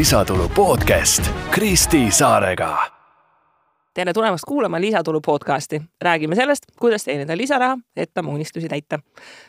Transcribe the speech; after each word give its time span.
lisatulu 0.00 0.48
podcast 0.48 1.30
Kristi 1.50 2.10
Saarega. 2.10 2.78
tere 3.94 4.12
tulemast 4.12 4.44
kuulama 4.48 4.80
Lisatulu 4.80 5.20
podcasti. 5.20 5.82
räägime 6.02 6.34
sellest, 6.34 6.62
kuidas 6.80 7.04
teenida 7.04 7.36
lisaraha, 7.36 7.78
et 7.96 8.18
oma 8.18 8.32
unistusi 8.32 8.68
täita. 8.68 8.98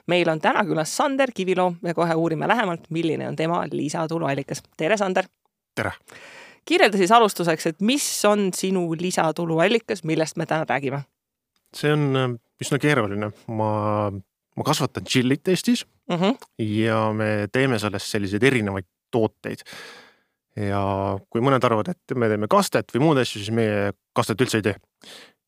meil 0.07 0.29
on 0.29 0.41
täna 0.41 0.64
külas 0.64 0.97
Sander 0.97 1.32
Kiviloo 1.33 1.73
ja 1.83 1.93
kohe 1.93 2.14
uurime 2.14 2.47
lähemalt, 2.47 2.89
milline 2.89 3.27
on 3.27 3.36
tema 3.36 3.64
lisatuluallikas. 3.71 4.64
tere, 4.77 4.97
Sander! 4.97 5.23
tere! 5.75 5.91
kirjelda 6.65 6.97
siis 6.97 7.11
alustuseks, 7.11 7.65
et 7.65 7.81
mis 7.81 8.25
on 8.25 8.49
sinu 8.54 8.95
lisatuluallikas, 8.99 10.04
millest 10.04 10.36
me 10.36 10.45
täna 10.45 10.65
räägime? 10.69 11.02
see 11.75 11.93
on 11.93 12.15
äh, 12.15 12.29
üsna 12.63 12.79
keeruline, 12.79 13.32
ma, 13.47 13.71
ma 14.55 14.63
kasvatan 14.63 15.04
tšillit 15.04 15.47
Eestis 15.47 15.88
mm 16.10 16.15
-hmm. 16.15 16.38
ja 16.60 17.13
me 17.13 17.47
teeme 17.52 17.79
sellest 17.79 18.07
selliseid 18.07 18.43
erinevaid 18.43 18.86
tooteid. 19.11 19.63
Ja 20.60 20.82
kui 21.32 21.43
mõned 21.43 21.64
arvavad, 21.64 21.91
et 21.93 22.15
me 22.18 22.29
teeme 22.32 22.50
kastet 22.51 22.91
või 22.96 23.05
muud 23.05 23.21
asju, 23.21 23.41
siis 23.41 23.54
meie 23.55 23.91
kastet 24.15 24.41
üldse 24.43 24.60
ei 24.60 24.65
tee. 24.71 24.75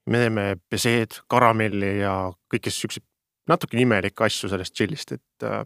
me 0.05 0.19
teeme 0.19 0.45
peseed, 0.69 1.19
karamelli 1.31 1.99
ja 2.01 2.31
kõiki 2.51 2.71
siukseid 2.71 3.05
natukene 3.47 3.83
imelikke 3.83 4.25
asju 4.25 4.49
sellest 4.51 4.75
tšillist, 4.75 5.13
et 5.15 5.47
äh, 5.47 5.63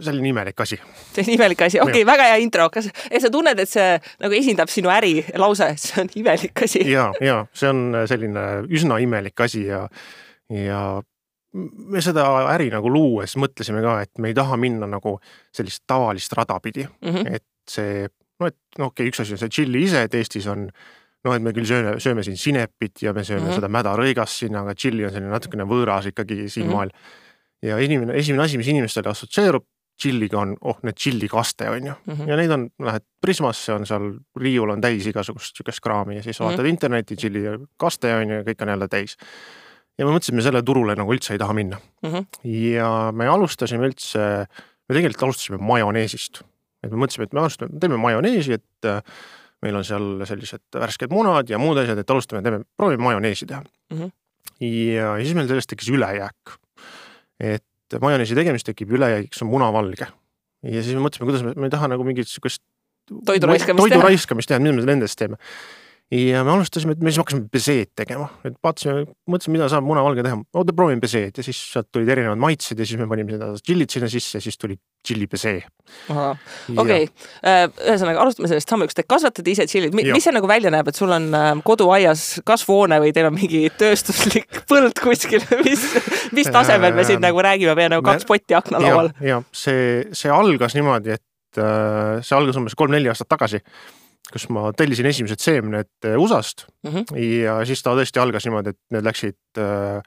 selline 0.00 0.28
imelik 0.28 0.60
asi. 0.60 0.78
see 1.12 1.22
on 1.22 1.32
imelik 1.36 1.62
asi, 1.62 1.80
okei 1.80 2.02
okay,, 2.02 2.06
väga 2.06 2.28
hea 2.30 2.38
intro, 2.42 2.68
kas 2.74 2.88
sa 2.90 3.30
tunned, 3.30 3.58
et 3.62 3.70
see 3.70 3.98
nagu 4.22 4.34
esindab 4.34 4.70
sinu 4.72 4.90
äri 4.90 5.20
lause, 5.38 5.68
et 5.76 5.82
see 5.82 6.00
on 6.02 6.10
imelik 6.22 6.62
asi? 6.66 6.82
ja, 6.90 7.10
ja 7.22 7.42
see 7.54 7.70
on 7.70 8.00
selline 8.10 8.46
üsna 8.66 8.98
imelik 9.02 9.46
asi 9.46 9.66
ja, 9.68 9.84
ja 10.50 10.80
me 11.56 12.02
seda 12.04 12.26
äri 12.52 12.68
nagu 12.74 12.90
luues 12.92 13.36
mõtlesime 13.40 13.82
ka, 13.84 14.00
et 14.06 14.22
me 14.22 14.32
ei 14.32 14.36
taha 14.36 14.58
minna 14.60 14.88
nagu 14.90 15.16
sellist 15.54 15.84
tavalist 15.86 16.34
rada 16.36 16.58
pidi 16.62 16.84
mm, 16.86 17.12
-hmm. 17.12 17.36
et 17.38 17.44
see 17.70 18.06
no 18.40 18.50
et 18.50 18.56
no 18.78 18.90
okei 18.90 19.06
okay,, 19.06 19.12
üks 19.12 19.22
asi 19.22 19.36
on 19.36 19.42
see 19.42 19.52
tšilli 19.52 19.84
ise, 19.86 20.02
et 20.06 20.16
Eestis 20.18 20.48
on 20.52 20.66
noh, 21.26 21.34
et 21.34 21.42
me 21.42 21.52
küll 21.56 21.68
sööme, 21.68 21.96
sööme 22.02 22.24
siin 22.26 22.38
sinepit 22.40 23.02
ja 23.02 23.14
me 23.16 23.24
sööme 23.24 23.46
mm 23.46 23.48
-hmm. 23.50 23.60
seda 23.60 23.70
mädarõigast 23.72 24.42
siin, 24.42 24.56
aga 24.56 24.74
tšilli 24.74 25.06
on 25.06 25.14
selline 25.14 25.32
natukene 25.32 25.64
võõras 25.64 26.10
ikkagi 26.12 26.48
siinmaal 26.48 26.92
mm. 26.92 27.00
-hmm. 27.00 27.70
ja 27.70 27.78
inimene, 27.78 28.18
esimene 28.20 28.44
asi, 28.44 28.58
mis 28.58 28.68
inimestele 28.68 29.10
assotsieerub 29.10 29.64
tšilliga 29.96 30.38
on, 30.38 30.56
oh 30.60 30.78
need 30.84 30.94
tšillikaste 30.94 31.70
on 31.70 31.86
ju 31.86 31.92
mm, 31.92 32.14
-hmm. 32.14 32.28
ja 32.28 32.36
neid 32.36 32.50
on, 32.50 32.68
lähed 32.78 33.04
Prismasse 33.20 33.72
on 33.72 33.86
seal, 33.86 34.10
riiul 34.36 34.70
on 34.70 34.80
täis 34.80 35.06
igasugust 35.06 35.56
sihukest 35.56 35.80
kraami 35.80 36.16
ja 36.16 36.22
siis 36.22 36.40
vaatad 36.40 36.58
mm 36.58 36.64
-hmm. 36.64 36.68
internetti, 36.68 37.16
tšillikaste 37.16 38.14
on 38.14 38.30
ju 38.30 38.36
ja 38.36 38.42
kõik 38.42 38.62
on 38.62 38.68
jälle 38.68 38.88
täis 38.88 39.16
ja 39.98 40.06
me 40.06 40.12
mõtlesime, 40.12 40.44
selle 40.44 40.62
turule 40.66 40.96
nagu 40.98 41.14
üldse 41.14 41.34
ei 41.34 41.40
taha 41.40 41.56
minna 41.56 41.78
mm. 42.02 42.12
-hmm. 42.12 42.26
ja 42.44 43.12
me 43.12 43.28
alustasime 43.32 43.88
üldse, 43.88 44.46
me 44.88 44.94
tegelikult 44.94 45.22
alustasime 45.22 45.58
majoneesist. 45.58 46.42
Et 46.84 46.92
me 46.92 47.00
mõtlesime, 47.00 47.28
et 47.28 47.36
me 47.36 47.42
alustame, 47.42 47.80
teeme 47.82 47.98
majoneesi, 48.00 48.58
et 48.58 48.88
äh, 48.90 49.00
meil 49.64 49.78
on 49.78 49.86
seal 49.86 50.26
sellised 50.28 50.78
värsked 50.82 51.12
munad 51.12 51.50
ja 51.50 51.60
muud 51.60 51.80
asjad, 51.82 51.98
et 52.02 52.12
alustame, 52.12 52.42
teeme, 52.44 52.62
proovime 52.78 53.06
majoneesi 53.08 53.48
teha 53.48 53.62
mm. 53.62 53.98
-hmm. 53.98 54.12
ja, 54.66 55.16
siis 55.22 55.34
meil 55.38 55.48
sellest 55.48 55.72
tekkis 55.72 55.90
ülejääk. 55.94 56.58
et 57.40 57.98
majoneesi 58.00 58.34
tegemist 58.34 58.66
tekib 58.66 58.92
ülejäägiks 58.92 59.42
on 59.42 59.48
munavalge. 59.48 60.06
ja 60.62 60.82
siis 60.82 60.94
me 60.94 61.02
mõtlesime, 61.06 61.30
kuidas 61.30 61.42
me, 61.42 61.52
me 61.56 61.66
ei 61.66 61.74
taha 61.74 61.88
nagu 61.88 62.04
mingit 62.04 62.28
sihukest 62.28 62.62
toidu 63.26 63.46
raiskamist 64.02 64.48
teha, 64.48 64.60
mida 64.60 64.74
me 64.74 64.86
nendest 64.86 65.18
teeme 65.18 65.36
ja 66.14 66.44
me 66.46 66.52
alustasime, 66.54 66.94
et 66.94 67.00
me 67.02 67.10
siis 67.10 67.18
hakkasime 67.18 67.48
peseed 67.50 67.90
tegema, 67.98 68.28
et 68.46 68.54
vaatasime, 68.62 69.08
mõtlesime, 69.26 69.56
mida 69.56 69.66
saab 69.70 69.86
munavalge 69.88 70.22
teha, 70.22 70.36
oota 70.54 70.74
proovime 70.76 71.02
peseed 71.02 71.40
ja 71.40 71.42
siis 71.42 71.58
sealt 71.72 71.88
tulid 71.90 72.10
erinevad 72.14 72.38
maitsed 72.38 72.78
ja 72.78 72.86
siis 72.86 73.00
me 73.00 73.08
panime 73.10 73.34
seda 73.34 73.48
tšillit 73.58 73.96
sinna 73.96 74.10
sisse 74.12 74.38
ja 74.38 74.44
siis 74.44 74.60
tuli 74.60 74.76
tšilli 75.06 75.26
pesee. 75.30 75.64
okei, 76.76 77.08
äh, 77.42 77.64
ühesõnaga 77.88 78.22
alustame 78.22 78.52
sellest 78.52 78.70
sammukest, 78.70 79.00
te 79.00 79.06
kasvatate 79.08 79.50
ise 79.50 79.66
tšillit, 79.66 79.98
mis 79.98 80.22
see 80.22 80.36
nagu 80.36 80.50
välja 80.50 80.70
näeb, 80.74 80.92
et 80.92 81.02
sul 81.02 81.10
on 81.16 81.28
äh, 81.34 81.50
koduaias 81.66 82.24
kasvuhoone 82.46 83.02
või 83.02 83.10
teil 83.16 83.32
on 83.32 83.34
mingi 83.34 83.66
tööstuslik 83.74 84.62
põld 84.70 85.02
kuskil, 85.02 85.42
mis, 85.66 85.90
mis 86.38 86.54
tasemel 86.54 86.94
me 86.94 87.06
siin 87.08 87.18
äh, 87.18 87.26
nagu 87.26 87.42
räägime, 87.50 87.74
meil 87.74 87.90
on 87.90 87.98
nagu 87.98 88.06
kaks 88.12 88.30
potti 88.30 88.54
aknalaual. 88.58 89.10
ja 89.26 89.42
see, 89.50 90.06
see 90.14 90.30
algas 90.30 90.78
niimoodi, 90.78 91.18
et 91.18 91.24
see 91.56 92.34
algas 92.36 92.58
umbes 92.60 92.78
kolm-neli 92.78 93.10
aastat 93.10 93.32
tagasi 93.32 93.64
kus 94.32 94.48
ma 94.52 94.70
tellisin 94.76 95.06
esimesed 95.06 95.42
seemned 95.42 95.90
äh, 96.04 96.16
USA-st 96.18 96.66
mm 96.82 96.92
-hmm. 96.92 97.18
ja 97.42 97.58
siis 97.64 97.82
ta 97.82 97.94
tõesti 97.94 98.20
algas 98.22 98.46
niimoodi, 98.46 98.74
et 98.74 98.80
need 98.90 99.04
läksid 99.06 99.60
äh, 99.62 100.02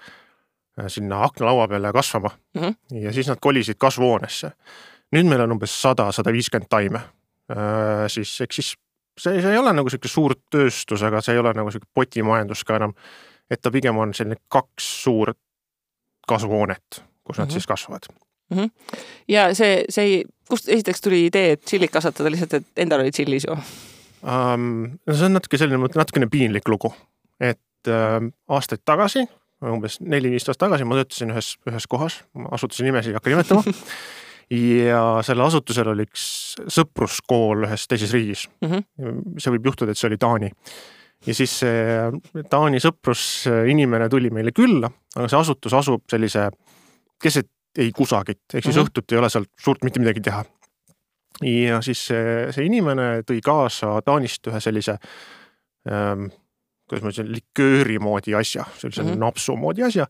sinna 0.88 1.24
aknalaua 1.24 1.68
peale 1.68 1.94
kasvama 1.94 2.30
mm. 2.54 2.62
-hmm. 2.62 2.98
ja 3.04 3.14
siis 3.14 3.28
nad 3.28 3.38
kolisid 3.42 3.78
kasvuhoonesse. 3.78 4.52
nüüd 5.16 5.26
meil 5.26 5.42
on 5.42 5.52
umbes 5.52 5.82
sada, 5.82 6.12
sada 6.12 6.32
viiskümmend 6.32 6.70
taime 6.70 7.02
äh,. 7.52 8.08
siis 8.08 8.42
eks 8.42 8.56
siis 8.56 8.76
see, 9.20 9.42
see 9.42 9.52
ei 9.52 9.58
ole 9.58 9.74
nagu 9.74 9.90
sihuke 9.90 10.08
suur 10.08 10.36
tööstus, 10.52 11.04
aga 11.04 11.22
see 11.22 11.36
ei 11.36 11.44
ole 11.44 11.54
nagu 11.54 11.72
sihuke 11.72 11.90
potimajandus 11.94 12.64
ka 12.64 12.76
enam. 12.76 12.94
et 13.50 13.62
ta 13.62 13.72
pigem 13.72 13.98
on 13.98 14.14
selline 14.14 14.36
kaks 14.48 15.04
suurt 15.04 15.38
kasvuhoonet, 16.28 17.04
kus 17.24 17.38
nad 17.38 17.46
mm 17.46 17.50
-hmm. 17.50 17.54
siis 17.54 17.68
kasvavad 17.68 18.02
mm. 18.50 18.58
-hmm. 18.58 18.70
ja 19.28 19.54
see, 19.56 19.86
see, 19.90 20.24
kust 20.50 20.70
esiteks 20.70 21.02
tuli 21.02 21.26
idee, 21.26 21.52
et 21.52 21.66
tšillit 21.66 21.92
kasvatada 21.92 22.32
lihtsalt, 22.32 22.54
et 22.54 22.66
endal 22.78 23.02
oli 23.02 23.12
tšillis 23.12 23.46
ju? 23.48 23.58
Um,. 24.24 25.00
no 25.06 25.16
see 25.16 25.28
on 25.28 25.38
natuke 25.38 25.60
selline, 25.60 25.92
natukene 25.96 26.30
piinlik 26.32 26.70
lugu, 26.72 26.92
et 27.40 27.92
äh, 27.92 28.20
aastaid 28.52 28.84
tagasi, 28.88 29.26
umbes 29.66 30.00
neli-viis 30.00 30.48
aastat 30.48 30.66
tagasi 30.68 30.88
ma 30.88 30.98
töötasin 31.00 31.34
ühes, 31.34 31.54
ühes 31.68 31.88
kohas, 31.92 32.22
ma 32.38 32.52
asutuse 32.56 32.86
nimesid 32.88 33.12
ei 33.12 33.20
hakka 33.20 33.34
nimetama 33.34 33.64
ja 34.56 35.02
sellel 35.26 35.46
asutusel 35.50 35.92
oli 35.92 36.06
üks 36.08 36.24
sõpruskool 36.72 37.68
ühes 37.68 37.86
teises 37.92 38.14
riigis 38.16 38.48
mm. 38.64 38.72
-hmm. 38.72 39.20
see 39.42 39.54
võib 39.56 39.70
juhtuda, 39.72 39.94
et 39.94 40.00
see 40.00 40.10
oli 40.10 40.20
Taani. 40.22 40.52
ja 41.28 41.36
siis 41.36 41.60
see 41.62 42.44
Taani 42.50 42.82
sõprusinimene 42.84 44.10
tuli 44.10 44.32
meile 44.34 44.56
külla, 44.56 44.92
aga 45.16 45.28
see 45.28 45.42
asutus 45.42 45.76
asub 45.76 46.06
sellise 46.12 46.50
keset 47.22 47.52
ei 47.80 47.92
kusagit, 47.96 48.42
ehk 48.54 48.64
siis 48.64 48.76
mm 48.76 48.80
-hmm. 48.80 48.88
õhtuti 48.88 49.16
ei 49.16 49.20
ole 49.20 49.30
seal 49.30 49.46
suurt 49.60 49.84
mitte 49.84 50.00
midagi 50.00 50.24
teha 50.24 50.44
ja 51.46 51.82
siis 51.86 52.02
see, 52.10 52.50
see 52.56 52.68
inimene 52.68 53.22
tõi 53.28 53.40
kaasa 53.46 54.00
Taanist 54.06 54.48
ühe 54.52 54.62
sellise 54.64 54.98
ähm,, 55.90 56.30
kuidas 56.90 57.06
ma 57.06 57.14
ütlen, 57.14 57.32
likööri 57.36 58.00
moodi 58.02 58.36
asja, 58.36 58.66
sellise 58.78 59.04
mm 59.04 59.14
-hmm. 59.14 59.24
napsu 59.24 59.56
moodi 59.56 59.86
asja. 59.86 60.08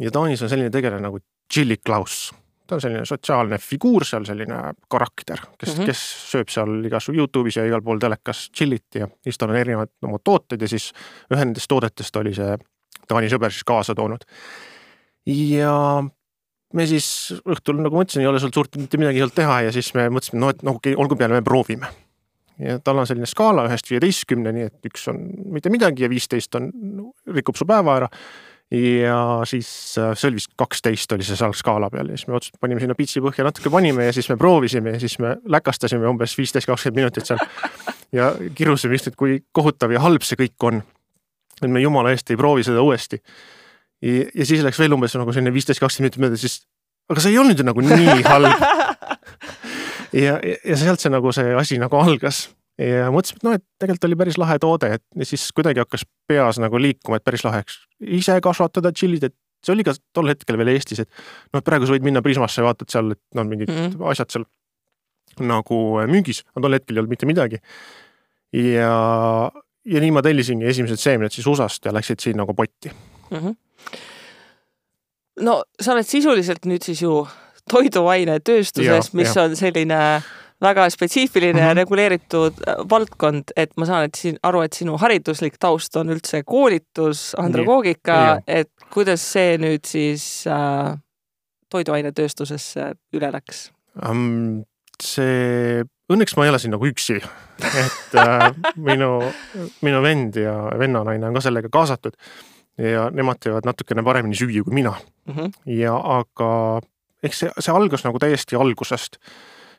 ja 0.00 0.10
Taanis 0.10 0.42
on 0.42 0.48
selline 0.48 0.70
tegelane 0.70 1.02
nagu 1.02 1.18
Chili 1.52 1.76
Klaus. 1.76 2.34
ta 2.66 2.74
on 2.74 2.80
selline 2.80 3.04
sotsiaalne 3.06 3.58
figuur 3.58 4.04
seal, 4.04 4.24
selline 4.24 4.56
karakter, 4.90 5.40
kes 5.58 5.76
mm, 5.76 5.80
-hmm. 5.80 5.86
kes 5.86 6.00
sööb 6.32 6.48
seal 6.48 6.84
igasugu 6.84 7.18
Youtube'is 7.18 7.56
ja 7.56 7.64
igal 7.64 7.82
pool 7.82 7.98
telekas 7.98 8.50
chillit 8.50 8.94
ja 8.94 9.08
siis 9.24 9.38
tal 9.38 9.50
on 9.50 9.56
erinevad 9.56 9.88
oma 10.02 10.18
tooted 10.24 10.62
ja 10.62 10.68
siis 10.68 10.92
ühe 11.32 11.44
nendest 11.44 11.68
toodetest 11.68 12.16
oli 12.16 12.34
see 12.34 12.58
Taani 13.08 13.28
sõber 13.28 13.50
siis 13.50 13.64
kaasa 13.64 13.94
toonud. 13.94 14.24
ja 15.26 16.04
me 16.76 16.84
siis 16.88 17.06
õhtul, 17.48 17.80
nagu 17.80 17.96
ma 17.96 18.04
ütlesin, 18.04 18.24
ei 18.24 18.30
ole 18.30 18.40
sealt 18.42 18.56
suurt 18.56 18.76
mitte 18.80 19.00
midagi 19.00 19.22
sealt 19.22 19.36
teha 19.38 19.62
ja 19.68 19.72
siis 19.74 19.88
me 19.96 20.08
mõtlesime, 20.12 20.42
no 20.42 20.52
et 20.52 20.60
noh, 20.66 20.76
okei 20.76 20.92
okay,, 20.92 21.00
olgu 21.00 21.16
peale, 21.18 21.38
me 21.38 21.44
proovime. 21.44 21.88
ja 22.58 22.76
tal 22.82 22.98
on 22.98 23.06
selline 23.06 23.28
skaala 23.30 23.68
ühest 23.68 23.88
viieteistkümneni, 23.90 24.68
et 24.68 24.90
üks 24.90 25.08
on 25.12 25.22
mitte 25.54 25.72
midagi 25.72 26.04
ja 26.04 26.12
viisteist 26.12 26.54
on, 26.58 26.70
rikub 27.32 27.56
su 27.56 27.66
päeva 27.68 27.96
ära. 28.02 28.08
ja 28.74 29.18
siis 29.48 29.68
äh, 29.96 30.12
see 30.12 30.28
oli 30.28 30.42
vist 30.42 30.52
kaksteist 30.60 31.12
oli 31.16 31.24
see 31.24 31.38
seal 31.40 31.54
skaala 31.56 31.88
peal 31.90 32.10
ja 32.12 32.18
siis 32.18 32.28
me 32.28 32.36
otsustasime, 32.36 32.60
panime 32.60 32.84
sinna 32.84 32.96
pitsi 32.98 33.22
põhja 33.24 33.46
natuke 33.46 33.72
panime 33.72 34.10
ja 34.10 34.12
siis 34.12 34.28
me 34.28 34.36
proovisime 34.36 34.92
ja 34.92 35.00
siis 35.00 35.16
me 35.24 35.38
läkastasime 35.48 36.08
umbes 36.10 36.36
viisteist, 36.36 36.68
kakskümmend 36.68 37.00
minutit 37.00 37.30
seal. 37.30 37.40
ja 38.12 38.34
kirusime 38.54 38.98
just, 38.98 39.08
et 39.08 39.16
kui 39.16 39.40
kohutav 39.52 39.94
ja 39.94 40.04
halb 40.04 40.26
see 40.26 40.36
kõik 40.36 40.68
on. 40.68 40.82
et 41.62 41.70
me 41.70 41.80
jumala 41.80 42.12
eest 42.12 42.28
ei 42.30 42.36
proovi 42.36 42.66
seda 42.66 42.84
uuesti 42.84 43.22
ja, 44.02 44.26
ja 44.34 44.48
siis 44.48 44.64
läks 44.64 44.78
veel 44.80 44.94
umbes 44.96 45.16
nagu 45.18 45.34
selline 45.34 45.54
viisteist, 45.54 45.82
kakskümmend 45.82 46.16
minutit 46.16 46.24
mööda, 46.24 46.40
siis 46.40 46.60
aga 47.08 47.24
see 47.24 47.34
ei 47.34 47.40
olnud 47.40 47.58
ju 47.58 47.66
nagu 47.66 47.84
nii 47.84 48.22
halb 48.26 48.64
ja, 50.24 50.38
ja 50.38 50.78
sealt 50.78 51.02
see 51.02 51.12
nagu 51.12 51.32
see 51.34 51.52
asi 51.58 51.80
nagu 51.80 51.98
algas 52.00 52.46
ja 52.78 53.08
mõtlesime, 53.14 53.40
et 53.40 53.46
noh, 53.46 53.58
et 53.58 53.64
tegelikult 53.82 54.08
oli 54.08 54.20
päris 54.22 54.38
lahe 54.40 54.58
toode, 54.62 54.92
et 54.98 55.04
ja 55.18 55.26
siis 55.26 55.48
kuidagi 55.56 55.82
hakkas 55.82 56.06
peas 56.30 56.60
nagu 56.62 56.80
liikuma, 56.80 57.18
et 57.18 57.26
päris 57.26 57.44
lahe, 57.46 57.64
eks 57.64 57.80
ise 58.20 58.38
kasvatada 58.44 58.92
tšillid, 58.94 59.28
et 59.30 59.36
see 59.66 59.74
oli 59.74 59.86
ka 59.86 59.96
tol 60.14 60.30
hetkel 60.30 60.58
veel 60.60 60.70
Eestis, 60.76 61.02
et 61.02 61.24
noh, 61.54 61.64
praegu 61.66 61.88
sa 61.88 61.96
võid 61.96 62.06
minna 62.06 62.22
Prismasse, 62.22 62.62
vaatad 62.62 62.92
seal, 62.92 63.16
et 63.16 63.22
noh, 63.34 63.46
mingid 63.48 63.72
mm 63.72 63.80
-hmm. 63.80 64.10
asjad 64.12 64.36
seal 64.36 64.46
nagu 65.48 65.78
müügis, 66.10 66.44
aga 66.54 66.66
tol 66.66 66.76
hetkel 66.78 66.96
ei 66.96 67.00
olnud 67.02 67.14
mitte 67.14 67.26
midagi. 67.26 67.58
ja, 68.52 68.92
ja 69.84 70.00
nii 70.00 70.10
ma 70.14 70.22
tellisingi 70.22 70.66
esimesed 70.66 71.00
seemned 71.02 71.34
siis 71.34 71.46
USA-st 71.46 71.84
ja 71.84 71.92
läksid 71.92 72.20
siin 72.20 72.36
nagu 72.36 72.54
potti 72.54 72.88
mm. 73.30 73.36
-hmm 73.38 73.56
no 75.40 75.62
sa 75.80 75.94
oled 75.94 76.06
sisuliselt 76.06 76.66
nüüd 76.66 76.84
siis 76.84 77.02
ju 77.02 77.22
toiduainetööstuses, 77.68 79.12
mis 79.16 79.34
ja. 79.34 79.44
on 79.44 79.56
selline 79.56 80.00
väga 80.60 80.88
spetsiifiline 80.90 81.52
mm 81.52 81.58
-hmm. 81.58 81.62
ja 81.62 81.74
mhm. 81.74 81.78
reguleeritud 81.78 82.54
äh, 82.68 82.74
valdkond, 82.90 83.42
et 83.56 83.70
ma 83.76 83.86
saan 83.86 84.04
et 84.04 84.14
siin 84.14 84.38
aru, 84.42 84.60
et 84.60 84.72
sinu 84.72 84.96
hariduslik 84.96 85.58
taust 85.60 85.96
on 85.96 86.10
üldse 86.10 86.42
koolitus, 86.42 87.34
andragoogika, 87.38 88.40
et 88.46 88.70
kuidas 88.90 89.32
see 89.32 89.58
nüüd 89.58 89.86
siis 89.86 90.46
äh, 90.46 90.98
toiduainetööstusesse 91.70 92.94
üle 93.12 93.32
läks 93.32 93.70
um,? 94.08 94.64
see 95.02 95.84
õnneks 96.10 96.34
ma 96.36 96.44
ei 96.44 96.50
ole 96.50 96.58
siin 96.58 96.72
nagu 96.74 96.86
üksi, 96.86 97.20
et 97.62 98.14
äh, 98.18 98.50
minu, 98.76 99.22
minu 99.80 100.02
vend 100.02 100.36
ja 100.36 100.54
vennanaine 100.78 101.26
on 101.26 101.34
ka 101.34 101.40
sellega 101.40 101.68
kaasatud 101.70 102.16
ja 102.78 103.08
nemad 103.14 103.40
teevad 103.42 103.66
natukene 103.66 104.04
paremini 104.06 104.38
süüa 104.38 104.62
kui 104.64 104.74
mina 104.74 104.94
mm. 105.26 105.34
-hmm. 105.34 105.52
ja 105.78 105.94
aga 106.18 106.50
eks 107.22 107.44
see, 107.44 107.50
see 107.58 107.74
algas 107.74 108.04
nagu 108.06 108.18
täiesti 108.22 108.56
algusest. 108.56 109.18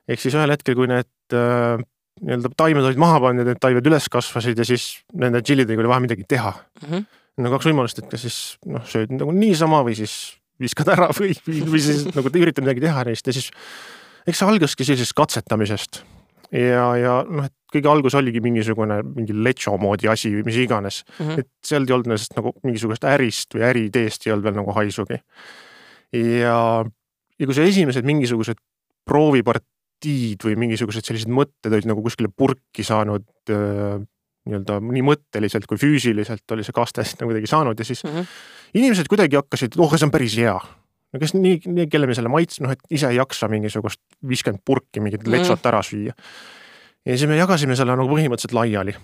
ehk 0.08 0.20
siis 0.20 0.36
ühel 0.36 0.52
hetkel, 0.52 0.76
kui 0.76 0.88
need 0.90 1.10
äh, 1.34 1.80
nii-öelda 2.20 2.52
taimed 2.58 2.84
olid 2.84 3.00
maha 3.00 3.20
pandud, 3.24 3.48
need 3.48 3.62
taimed 3.62 3.86
üles 3.88 4.10
kasvasid 4.12 4.58
ja 4.58 4.66
siis 4.66 5.04
nende 5.14 5.42
tšillidega 5.42 5.80
oli 5.80 5.92
vaja 5.92 6.06
midagi 6.08 6.26
teha 6.28 6.52
mm. 6.52 6.92
-hmm. 6.92 7.08
On 7.40 7.46
kaks 7.48 7.70
võimalust, 7.70 8.00
et 8.02 8.10
kas 8.12 8.22
siis 8.22 8.38
noh, 8.68 8.84
sööd 8.84 9.14
nagu 9.16 9.32
niisama 9.32 9.80
või 9.88 9.94
siis 9.96 10.36
viskad 10.60 10.90
ära 10.92 11.08
või, 11.16 11.32
või 11.48 11.80
siis 11.80 12.04
nagu 12.12 12.28
üritad 12.28 12.66
midagi 12.66 12.84
teha 12.84 13.06
neist 13.08 13.28
ja 13.28 13.34
siis 13.34 13.52
eks 14.28 14.42
see 14.42 14.50
algaski 14.50 14.84
sellisest 14.84 15.16
katsetamisest 15.16 16.02
ja, 16.52 16.86
ja 16.98 17.16
noh, 17.30 17.48
et 17.48 17.56
kõige 17.70 17.90
algus 17.92 18.16
oligi 18.18 18.42
mingisugune 18.42 19.00
mingi 19.06 19.36
lecho 19.38 19.76
moodi 19.82 20.10
asi 20.10 20.32
või 20.34 20.46
mis 20.48 20.60
iganes 20.64 21.02
mm. 21.06 21.26
-hmm. 21.26 21.44
et 21.44 21.50
seal 21.66 21.86
ei 21.86 21.96
olnud 21.96 22.10
sellest 22.10 22.38
nagu 22.40 22.54
mingisugust 22.66 23.06
ärist 23.10 23.56
või 23.56 23.66
äriideest 23.70 24.26
ei 24.26 24.34
olnud 24.34 24.48
veel 24.48 24.58
nagu 24.62 24.76
haisugi. 24.78 25.20
ja, 26.14 26.60
ja 27.40 27.50
kui 27.50 27.58
sa 27.58 27.68
esimesed 27.68 28.08
mingisugused 28.08 28.62
proovipartiid 29.06 30.46
või 30.46 30.56
mingisugused 30.66 31.06
sellised 31.06 31.30
mõtted 31.30 31.74
olid 31.74 31.90
nagu 31.90 32.02
kuskile 32.06 32.32
purki 32.34 32.86
saanud 32.86 33.28
äh, 33.54 34.02
nii-öelda 34.50 34.80
nii 34.82 35.06
mõtteliselt 35.06 35.68
kui 35.70 35.78
füüsiliselt 35.78 36.56
oli 36.56 36.66
see 36.66 36.76
kaste 36.76 37.06
nagu 37.20 37.30
kuidagi 37.30 37.52
saanud 37.52 37.80
ja 37.80 37.86
siis 37.86 38.04
mm 38.04 38.10
-hmm. 38.10 38.36
inimesed 38.74 39.08
kuidagi 39.08 39.38
hakkasid, 39.38 39.78
oh, 39.78 39.96
see 39.96 40.10
on 40.10 40.12
päris 40.16 40.38
hea 40.38 40.58
no 41.14 41.22
kes 41.22 41.36
nii, 41.36 41.60
nii, 41.66 41.88
kelle 41.92 42.10
me 42.10 42.18
selle 42.18 42.32
maits-, 42.32 42.62
noh, 42.64 42.74
et 42.76 42.82
ise 42.94 43.12
ei 43.12 43.20
jaksa 43.20 43.50
mingisugust 43.52 44.02
viiskümmend 44.30 44.64
purki 44.66 45.04
mingit 45.04 45.26
mm. 45.26 45.34
letsot 45.36 45.70
ära 45.70 45.82
süüa. 45.86 46.16
ja 47.06 47.16
siis 47.16 47.30
me 47.30 47.40
jagasime 47.40 47.78
selle 47.80 47.96
nagu 47.98 48.12
põhimõtteliselt 48.12 48.58
laiali. 48.58 48.96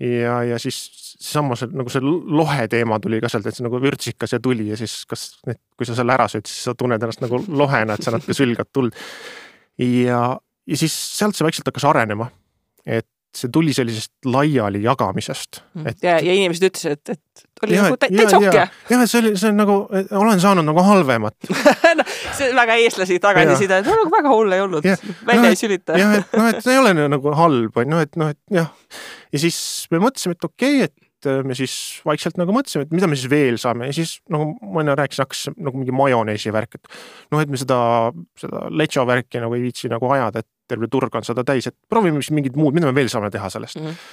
ja, 0.00 0.38
ja 0.52 0.60
siis 0.62 0.80
seesama 1.16 1.56
see 1.56 1.72
nagu 1.72 1.92
see 1.92 2.04
lohe 2.04 2.68
teema 2.72 3.00
tuli 3.02 3.20
ka 3.24 3.30
sealt, 3.32 3.48
et 3.48 3.56
see 3.56 3.66
nagu 3.66 3.80
vürtsikas 3.82 4.36
ja 4.36 4.40
tuli 4.42 4.68
ja 4.70 4.78
siis 4.78 4.98
kas, 5.08 5.28
kui 5.46 5.88
sa 5.88 5.96
selle 5.96 6.14
ära 6.16 6.28
sööd, 6.30 6.48
siis 6.48 6.68
sa 6.68 6.76
tunned 6.76 7.02
ennast 7.02 7.24
nagu 7.24 7.40
lohena, 7.48 7.96
et 7.96 8.04
sa 8.04 8.14
natuke 8.14 8.36
sülgad 8.36 8.72
tuld. 8.72 8.96
ja, 9.80 10.22
ja 10.36 10.80
siis 10.80 10.96
sealt 11.18 11.36
see 11.36 11.46
vaikselt 11.46 11.68
hakkas 11.72 11.88
arenema. 11.88 12.30
et 12.84 13.08
see 13.36 13.52
tuli 13.52 13.74
sellisest 13.76 14.28
laiali 14.32 14.82
jagamisest 14.84 15.60
mm. 15.74 15.86
et.... 15.90 16.02
ja, 16.04 16.16
ja 16.24 16.36
inimesed 16.36 16.68
ütlesid, 16.70 16.96
et, 16.96 17.16
et 17.16 17.64
oli 17.66 17.76
ja, 17.76 17.86
nagu 17.86 17.98
täitsa 18.00 18.40
okei. 18.40 18.64
jah, 18.64 19.02
et 19.04 19.10
see 19.10 19.22
oli, 19.22 19.32
see 19.40 19.52
on 19.52 19.60
nagu, 19.60 19.78
olen 20.20 20.42
saanud 20.42 20.66
nagu 20.66 20.84
halvemat 20.86 21.50
no, 21.98 22.06
see 22.36 22.50
on 22.50 22.60
väga 22.60 22.78
eestlasi 22.84 23.18
tagasiside, 23.22 23.80
et 23.82 23.88
no 23.88 23.96
nagu 24.00 24.12
väga 24.16 24.34
hull 24.34 24.56
ei 24.56 24.64
olnud, 24.64 24.86
välja 25.28 25.42
no, 25.42 25.52
ei 25.52 25.60
sülita. 25.60 25.98
jah, 26.00 26.18
et 26.20 26.38
noh, 26.38 26.50
et 26.52 26.62
see 26.64 26.76
ei 26.76 26.82
ole 26.82 26.94
nagu 26.96 27.34
halb, 27.40 27.82
on 27.82 27.96
ju, 27.96 28.04
et 28.08 28.20
noh, 28.20 28.32
et 28.34 28.60
jah. 28.60 28.70
ja 29.32 29.42
siis 29.46 29.58
me 29.92 30.02
mõtlesime, 30.06 30.36
et 30.38 30.48
okei 30.48 30.82
okay,, 30.84 30.90
et 30.90 31.02
me 31.46 31.56
siis 31.58 31.74
vaikselt 32.06 32.36
nagu 32.40 32.54
mõtlesime, 32.54 32.86
et 32.86 32.92
mida 32.94 33.08
me 33.10 33.16
siis 33.18 33.30
veel 33.32 33.56
saame 33.60 33.88
ja 33.90 33.96
siis 33.96 34.18
nagu 34.32 34.52
ma 34.62 34.84
enne 34.84 34.96
rääkisin, 34.98 35.24
hakkas 35.24 35.46
nagu 35.56 35.80
mingi 35.80 35.94
majoneesi 35.96 36.52
värk, 36.54 36.78
et 36.78 36.92
noh, 37.34 37.40
et 37.42 37.50
me 37.50 37.60
seda, 37.60 37.78
seda 38.38 38.66
lecho 38.70 39.06
värki 39.08 39.42
nagu 39.42 39.56
ei 39.56 39.64
viitsi 39.64 39.90
nagu 39.92 40.10
ajada, 40.12 40.44
et 40.44 40.50
terve 40.68 40.88
turg 40.92 41.14
on 41.14 41.26
seda 41.26 41.44
täis, 41.46 41.66
et 41.70 41.76
proovime 41.88 42.22
siis 42.22 42.34
mingit 42.36 42.56
muud, 42.56 42.74
mida 42.76 42.90
me 42.90 42.94
veel 42.96 43.10
saame 43.12 43.30
teha 43.30 43.50
sellest 43.52 43.80
mm. 43.80 43.86
-hmm. 43.86 44.08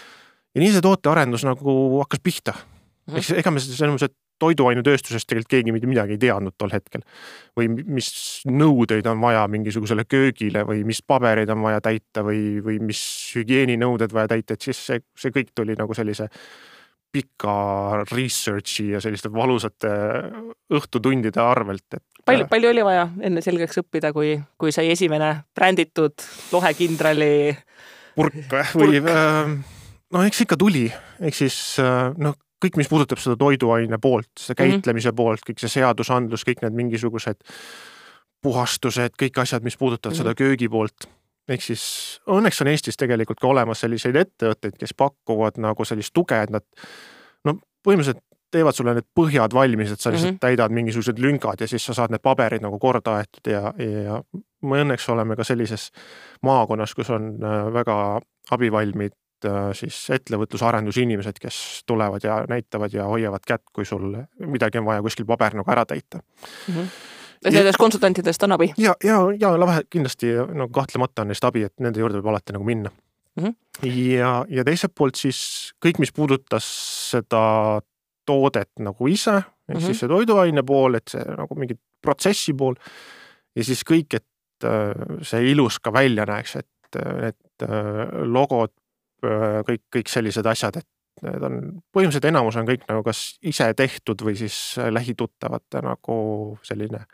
ja 0.55 0.63
nii 0.63 0.75
see 0.75 0.85
tootearendus 0.85 1.47
nagu 1.49 1.77
hakkas 2.03 2.23
pihta 2.23 2.53
mm. 2.53 3.13
-hmm. 3.13 3.17
eks 3.17 3.31
ega 3.43 3.51
me 3.51 3.59
selles 3.63 3.95
mõttes, 3.95 4.11
et 4.11 4.17
toiduainetööstusest 4.43 5.27
tegelikult 5.29 5.51
keegi 5.53 5.73
mitte 5.75 5.89
midagi 5.89 6.15
ei 6.15 6.21
teadnud 6.21 6.55
tol 6.57 6.73
hetkel. 6.73 7.03
või 7.57 7.69
mis 7.69 8.09
nõudeid 8.49 9.07
on 9.07 9.21
vaja 9.21 9.45
mingisugusele 9.47 10.05
köögile 10.09 10.65
või 10.67 10.83
mis 10.87 11.01
pabereid 11.01 11.49
on 11.53 11.61
vaja 11.61 11.81
täita 11.81 12.23
või, 12.25 12.59
või 12.65 12.79
mis 12.81 13.01
hügieeninõuded 13.35 14.13
vaja 14.13 14.33
täita, 14.35 14.53
et 14.53 14.61
siis 14.61 14.85
see, 14.87 15.01
see 15.17 15.31
kõik 15.35 15.53
tuli 15.55 15.77
nagu 15.79 15.93
sellise 15.93 16.29
pika 17.13 18.03
research'i 18.09 18.89
ja 18.95 19.01
selliste 19.03 19.29
valusate 19.33 19.91
õhtutundide 20.73 21.41
arvelt, 21.41 21.85
et. 21.93 22.05
Palju, 22.25 22.47
palju 22.51 22.69
oli 22.69 22.85
vaja 22.85 23.07
enne 23.21 23.43
selgeks 23.45 23.81
õppida, 23.83 24.13
kui, 24.15 24.35
kui 24.57 24.73
sai 24.75 24.91
esimene 24.93 25.35
bränditud 25.55 26.25
lohekindrali 26.51 27.33
purk 28.15 28.57
või? 28.79 29.01
Äh, 29.01 29.55
no 30.13 30.25
eks 30.27 30.45
ikka 30.45 30.59
tuli, 30.59 30.85
ehk 31.21 31.37
siis 31.37 31.57
noh, 31.79 32.37
kõik, 32.63 32.77
mis 32.79 32.91
puudutab 32.91 33.19
seda 33.21 33.35
toiduaine 33.39 33.99
poolt, 34.01 34.31
seda 34.39 34.57
mhm. 34.59 34.77
käitlemise 34.77 35.09
mm 35.09 35.13
-hmm. 35.13 35.23
poolt, 35.23 35.47
kõik 35.49 35.63
see 35.63 35.75
seadusandlus, 35.79 36.45
kõik 36.47 36.63
need 36.63 36.79
mingisugused 36.79 37.43
puhastused, 38.43 39.15
kõik 39.19 39.37
asjad, 39.39 39.63
mis 39.63 39.77
puudutavad 39.77 40.13
mm 40.13 40.19
-hmm. 40.19 40.33
seda 40.33 40.35
köögi 40.35 40.69
poolt 40.69 41.07
ehk 41.49 41.63
siis 41.63 41.83
õnneks 42.29 42.61
on 42.63 42.69
Eestis 42.71 42.99
tegelikult 42.99 43.41
ka 43.41 43.49
olemas 43.51 43.83
selliseid 43.83 44.15
ettevõtteid, 44.15 44.77
kes 44.79 44.95
pakuvad 44.97 45.59
nagu 45.61 45.85
sellist 45.87 46.13
tuge, 46.15 46.39
et 46.39 46.53
nad 46.53 46.63
no 47.47 47.57
põhimõtteliselt 47.83 48.23
teevad 48.53 48.77
sulle 48.77 48.93
need 48.97 49.07
põhjad 49.17 49.55
valmis, 49.55 49.93
et 49.93 49.99
sa 49.99 50.11
lihtsalt 50.11 50.31
mm 50.31 50.35
-hmm. 50.35 50.45
täidad 50.45 50.75
mingisugused 50.75 51.19
lüngad 51.19 51.61
ja 51.61 51.67
siis 51.67 51.85
sa 51.85 51.93
saad 51.97 52.13
need 52.13 52.23
paberid 52.23 52.61
nagu 52.63 52.79
korda 52.79 53.17
aetud 53.19 53.51
ja, 53.51 53.73
ja 53.77 54.21
me 54.61 54.83
õnneks 54.83 55.09
oleme 55.11 55.35
ka 55.35 55.43
sellises 55.43 55.89
maakonnas, 56.41 56.95
kus 56.95 57.09
on 57.09 57.33
äh, 57.43 57.73
väga 57.73 57.97
abivalmid 58.51 59.15
äh, 59.45 59.71
siis 59.73 60.09
ettevõtluse 60.09 60.65
arendusinimesed, 60.65 61.39
kes 61.41 61.83
tulevad 61.87 62.23
ja 62.23 62.43
näitavad 62.49 62.93
ja 62.93 63.07
hoiavad 63.09 63.45
kätt, 63.47 63.65
kui 63.73 63.85
sul 63.85 64.15
midagi 64.39 64.77
on 64.77 64.85
vaja 64.85 65.01
kuskil 65.01 65.25
paber 65.25 65.55
nagu 65.55 65.71
ära 65.71 65.85
täita 65.85 66.21
mm. 66.67 66.75
-hmm 66.75 67.11
nendest 67.51 67.77
konsultantidest 67.77 68.43
on 68.43 68.51
abi? 68.51 68.73
ja, 68.77 68.95
ja, 69.03 69.17
ja 69.39 69.51
vähe 69.59 69.81
kindlasti 69.89 70.27
no 70.53 70.67
kahtlemata 70.69 71.21
on 71.21 71.27
neist 71.27 71.43
abi, 71.43 71.65
et 71.67 71.73
nende 71.83 71.99
juurde 71.99 72.21
võib 72.21 72.29
alati 72.31 72.55
nagu 72.55 72.63
minna 72.63 72.91
mm. 73.35 73.43
-hmm. 73.43 73.89
ja, 73.89 74.45
ja 74.49 74.63
teiselt 74.63 74.95
poolt 74.95 75.15
siis 75.15 75.73
kõik, 75.85 75.99
mis 75.99 76.11
puudutas 76.11 76.67
seda 77.11 77.81
toodet 78.25 78.71
nagu 78.79 79.07
ise, 79.07 79.35
ehk 79.35 79.47
mm 79.67 79.75
-hmm. 79.75 79.85
siis 79.85 79.99
see 79.99 80.09
toiduaine 80.09 80.63
pool, 80.63 80.95
et 80.95 81.07
see 81.07 81.23
nagu 81.37 81.55
mingi 81.55 81.75
protsessi 82.01 82.53
pool. 82.53 82.75
Ja 83.55 83.63
siis 83.63 83.83
kõik, 83.85 84.15
et 84.15 84.65
äh, 84.65 85.19
see 85.21 85.51
ilus 85.51 85.79
ka 85.79 85.93
välja 85.93 86.25
näeks, 86.25 86.55
et 86.55 86.99
need 87.21 87.67
äh, 87.69 88.07
logod, 88.25 88.73
äh, 89.23 89.61
kõik, 89.67 89.83
kõik 89.95 90.09
sellised 90.09 90.45
asjad, 90.45 90.77
et 90.77 90.87
need 91.21 91.43
on, 91.43 91.59
põhimõtteliselt 91.93 92.25
enamus 92.25 92.55
on 92.59 92.67
kõik 92.67 92.87
nagu 92.89 93.03
kas 93.03 93.37
ise 93.41 93.73
tehtud 93.73 94.21
või 94.25 94.35
siis 94.35 94.75
lähituttavate 94.89 95.81
nagu 95.85 96.17
selline 96.65 97.05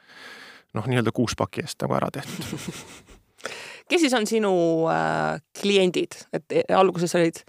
noh, 0.73 0.85
nii-öelda 0.85 1.11
kuuspaki 1.15 1.61
eest 1.65 1.81
nagu 1.83 1.97
ära 1.97 2.09
tehtud. 2.13 2.73
Kes 3.89 4.03
siis 4.03 4.13
on 4.13 4.27
sinu 4.29 4.53
äh, 4.91 5.39
kliendid, 5.61 6.19
et 6.33 6.53
e, 6.53 6.63
alguses 6.75 7.15
olid 7.17 7.41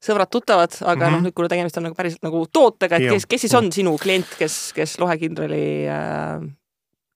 sõbrad-tuttavad, 0.00 0.78
aga 0.80 0.94
mm 0.94 1.00
-hmm. 1.00 1.16
noh, 1.16 1.26
nüüd 1.26 1.36
kuna 1.36 1.48
tegemist 1.52 1.76
on 1.76 1.88
nagu 1.88 1.98
päriselt 1.98 2.22
nagu 2.24 2.46
tootega, 2.52 2.96
et 2.96 3.12
kes, 3.12 3.26
kes 3.26 3.46
siis 3.46 3.54
on 3.54 3.72
sinu 3.72 3.96
klient, 4.00 4.30
kes, 4.38 4.72
kes 4.76 4.98
lohekindrali 4.98 5.66
äh, 5.88 6.48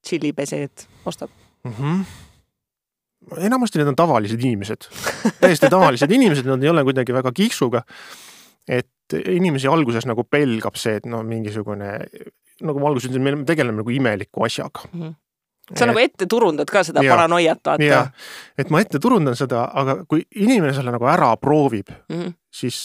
tšillipeseed 0.04 0.86
ostab 1.06 1.30
mm? 1.64 1.72
-hmm 1.72 2.04
enamasti 3.40 3.78
need 3.78 3.88
on 3.88 3.96
tavalised 3.96 4.40
inimesed, 4.40 4.84
täiesti 5.40 5.70
tavalised 5.72 6.10
inimesed, 6.12 6.44
nad 6.44 6.62
ei 6.62 6.68
ole 6.68 6.82
kuidagi 6.84 7.14
väga 7.14 7.32
kiiksuga 7.32 7.80
et 8.68 9.16
inimesi 9.28 9.68
alguses 9.68 10.06
nagu 10.08 10.24
pelgab 10.24 10.78
see, 10.80 10.98
et 11.00 11.08
no 11.08 11.22
mingisugune, 11.26 11.90
nagu 12.64 12.80
ma 12.80 12.90
alguses 12.90 13.10
ütlesin, 13.10 13.24
me 13.24 13.48
tegeleme 13.48 13.82
nagu 13.82 13.92
imeliku 13.92 14.46
asjaga 14.48 14.88
mm. 14.92 15.02
-hmm 15.02 15.20
sa 15.70 15.84
et, 15.84 15.88
nagu 15.90 16.02
ette 16.02 16.28
turundad 16.30 16.70
ka 16.70 16.82
seda 16.86 17.04
ja, 17.04 17.14
paranoiat, 17.14 17.62
vaata. 17.64 18.02
et 18.58 18.70
ma 18.72 18.82
ette 18.84 19.00
turundan 19.02 19.36
seda, 19.38 19.64
aga 19.72 20.02
kui 20.08 20.24
inimene 20.36 20.74
selle 20.76 20.92
nagu 20.94 21.08
ära 21.08 21.30
proovib 21.40 21.90
mm, 21.90 22.20
-hmm. 22.20 22.36
siis 22.52 22.78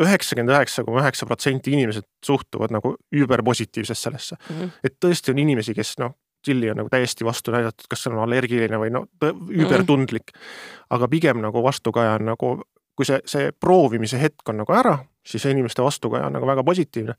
üheksakümmend 0.00 0.54
üheksa 0.54 0.84
koma 0.86 1.02
üheksa 1.02 1.26
protsenti 1.26 1.74
inimesed 1.76 2.06
suhtuvad 2.24 2.72
nagu 2.72 2.94
überpositiivselt 3.12 3.98
sellesse 3.98 4.36
mm. 4.36 4.56
-hmm. 4.56 4.70
et 4.84 4.96
tõesti 5.04 5.34
on 5.34 5.38
inimesi, 5.38 5.74
kes 5.74 5.98
noh, 5.98 6.16
tšilli 6.42 6.70
on 6.70 6.80
nagu 6.80 6.88
täiesti 6.88 7.24
vastu 7.24 7.52
näidatud, 7.52 7.84
kas 7.90 8.02
see 8.02 8.12
on 8.12 8.22
allergiline 8.24 8.80
või 8.80 8.92
no 8.94 9.06
übertundlik 9.50 10.32
mm. 10.32 10.40
-hmm. 10.40 10.86
aga 10.96 11.08
pigem 11.08 11.42
nagu 11.44 11.62
vastukaja 11.62 12.16
on 12.16 12.24
nagu 12.32 12.62
kui 12.96 13.04
see, 13.08 13.20
see 13.24 13.52
proovimise 13.52 14.18
hetk 14.20 14.48
on 14.48 14.60
nagu 14.60 14.72
ära, 14.76 14.98
siis 15.26 15.44
inimeste 15.48 15.82
vastukaja 15.82 16.26
on 16.26 16.32
nagu 16.32 16.46
väga 16.46 16.64
positiivne. 16.64 17.14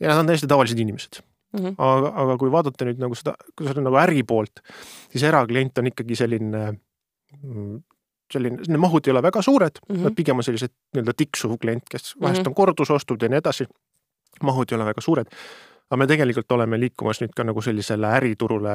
ja 0.00 0.08
nad 0.08 0.18
on 0.18 0.26
täiesti 0.26 0.46
tavalised 0.46 0.78
inimesed 0.78 1.22
mm. 1.52 1.60
-hmm. 1.60 1.74
aga, 1.78 2.12
aga 2.24 2.36
kui 2.40 2.52
vaadata 2.52 2.88
nüüd 2.88 3.00
nagu 3.02 3.16
seda, 3.18 3.34
kui 3.56 3.68
seda 3.68 3.84
nagu 3.84 3.98
äri 4.02 4.22
poolt, 4.22 4.62
siis 5.12 5.24
eraklient 5.28 5.78
on 5.78 5.90
ikkagi 5.92 6.16
selline 6.18 6.62
mm, 7.42 7.80
selline, 8.32 8.62
need 8.66 8.80
mahud 8.80 9.06
ei 9.06 9.14
ole 9.14 9.22
väga 9.22 9.42
suured 9.42 9.80
mm, 9.82 9.96
-hmm. 9.96 10.04
nad 10.08 10.16
pigem 10.16 10.36
on 10.36 10.46
sellised 10.46 10.72
nii-öelda 10.94 11.16
tiksuv 11.16 11.58
klient, 11.60 11.88
kes 11.90 12.14
vahest 12.20 12.40
mm 12.40 12.44
-hmm. 12.44 12.48
on 12.48 12.54
kordusostud 12.54 13.22
ja 13.22 13.28
nii 13.28 13.42
edasi. 13.42 13.66
mahud 14.42 14.72
ei 14.72 14.76
ole 14.76 14.84
väga 14.84 15.00
suured. 15.00 15.26
aga 15.90 15.96
me 15.96 16.06
tegelikult 16.06 16.52
oleme 16.52 16.80
liikumas 16.80 17.20
nüüd 17.20 17.34
ka 17.36 17.44
nagu 17.44 17.62
sellisele 17.62 18.06
äriturule 18.06 18.72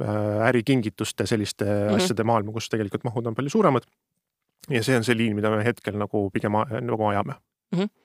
äh, 0.00 0.48
ärikingituste 0.48 1.26
selliste 1.26 1.64
mm 1.64 1.70
-hmm. 1.70 1.94
asjade 1.96 2.24
maailma, 2.24 2.52
kus 2.52 2.68
tegelikult 2.68 3.04
mahud 3.04 3.26
on 3.26 3.34
palju 3.34 3.50
suuremad 3.50 3.82
ja 4.70 4.82
see 4.82 4.96
on 4.96 5.04
see 5.04 5.16
liin, 5.16 5.34
mida 5.36 5.50
me 5.50 5.64
hetkel 5.64 5.98
nagu 5.98 6.30
pigem 6.30 6.52
nagu 6.80 7.06
ajame 7.06 7.34
mm. 7.74 7.82
-hmm 7.82 8.00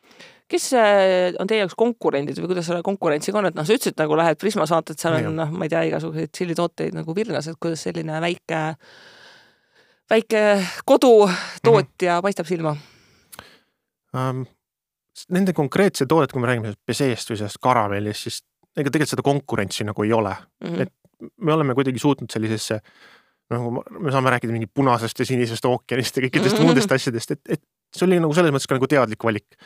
kes 0.49 0.73
äh, 0.73 1.33
on 1.39 1.47
teie 1.49 1.61
jaoks 1.61 1.77
konkurendid 1.77 2.39
või 2.41 2.49
kuidas 2.49 2.69
selle 2.69 2.81
konkurentsiga 2.85 3.37
on, 3.37 3.49
et 3.51 3.57
noh, 3.57 3.65
sa 3.67 3.75
ütlesid 3.75 3.99
nagu 4.01 4.17
lähed 4.17 4.39
Prisma 4.41 4.65
saated, 4.69 4.97
seal 4.97 5.19
on 5.19 5.35
noh, 5.37 5.51
ma 5.53 5.67
ei 5.67 5.69
tea, 5.69 5.83
igasuguseid 5.91 6.31
tšillitooteid 6.33 6.97
nagu 6.97 7.15
virnas, 7.15 7.51
et 7.51 7.59
kuidas 7.61 7.83
selline 7.85 8.17
väike 8.23 8.61
väike 10.09 10.41
kodutootja 10.89 12.15
mm 12.15 12.17
-hmm. 12.17 12.21
paistab 12.21 12.49
silma 12.49 12.77
um,? 14.13 14.45
Nende 15.29 15.51
konkreetse 15.53 16.05
toodet, 16.05 16.31
kui 16.31 16.41
me 16.41 16.47
räägime 16.47 16.69
sellest 16.69 16.85
peseest 16.85 17.29
või 17.29 17.37
sellest 17.37 17.57
karamellist, 17.61 18.21
siis 18.23 18.37
ega 18.77 18.87
tegelikult 18.87 19.09
seda 19.09 19.21
konkurentsi 19.21 19.83
nagu 19.83 20.03
ei 20.03 20.13
ole 20.13 20.31
mm. 20.31 20.67
-hmm. 20.67 20.81
et 20.81 20.93
me 21.37 21.53
oleme 21.53 21.75
kuidagi 21.75 21.99
suutnud 21.99 22.31
sellisesse 22.31 22.79
nagu 23.49 23.83
me 23.99 24.11
saame 24.11 24.29
rääkida 24.29 24.53
mingi 24.53 24.69
punasest 24.73 25.19
ja 25.19 25.25
sinisest 25.25 25.65
ookeanist 25.65 26.17
ja 26.17 26.23
kõikidest 26.23 26.61
muudest 26.63 26.91
asjadest, 26.91 27.31
et, 27.31 27.41
et 27.49 27.61
see 27.95 28.05
oli 28.05 28.19
nagu 28.19 28.33
selles 28.37 28.53
mõttes 28.53 28.69
ka 28.69 28.77
nagu 28.77 28.87
teadlik 28.87 29.23
valik. 29.23 29.57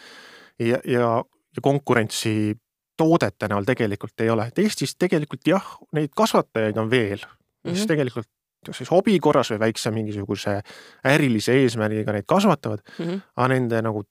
ja, 0.59 0.79
ja, 0.85 1.09
ja 1.55 1.61
konkurentsi 1.61 2.55
toodete 2.97 3.49
näol 3.49 3.65
tegelikult 3.65 4.21
ei 4.21 4.29
ole, 4.29 4.47
et 4.47 4.59
Eestis 4.59 4.95
tegelikult 4.99 5.47
jah, 5.47 5.65
neid 5.97 6.13
kasvatajaid 6.15 6.77
on 6.77 6.89
veel, 6.91 7.19
mis 7.19 7.73
mm 7.73 7.79
-hmm. 7.79 7.87
tegelikult 7.87 8.29
siis 8.71 8.91
hobi 8.91 9.19
korras 9.19 9.51
või 9.51 9.59
väikse 9.59 9.91
mingisuguse 9.91 10.61
ärilise 11.05 11.55
eesmärgiga 11.63 12.13
neid 12.15 12.27
kasvatavad 12.27 12.79
mm, 12.99 13.05
-hmm. 13.05 13.21
aga 13.35 13.47
nende 13.47 13.81
nagu 13.81 14.03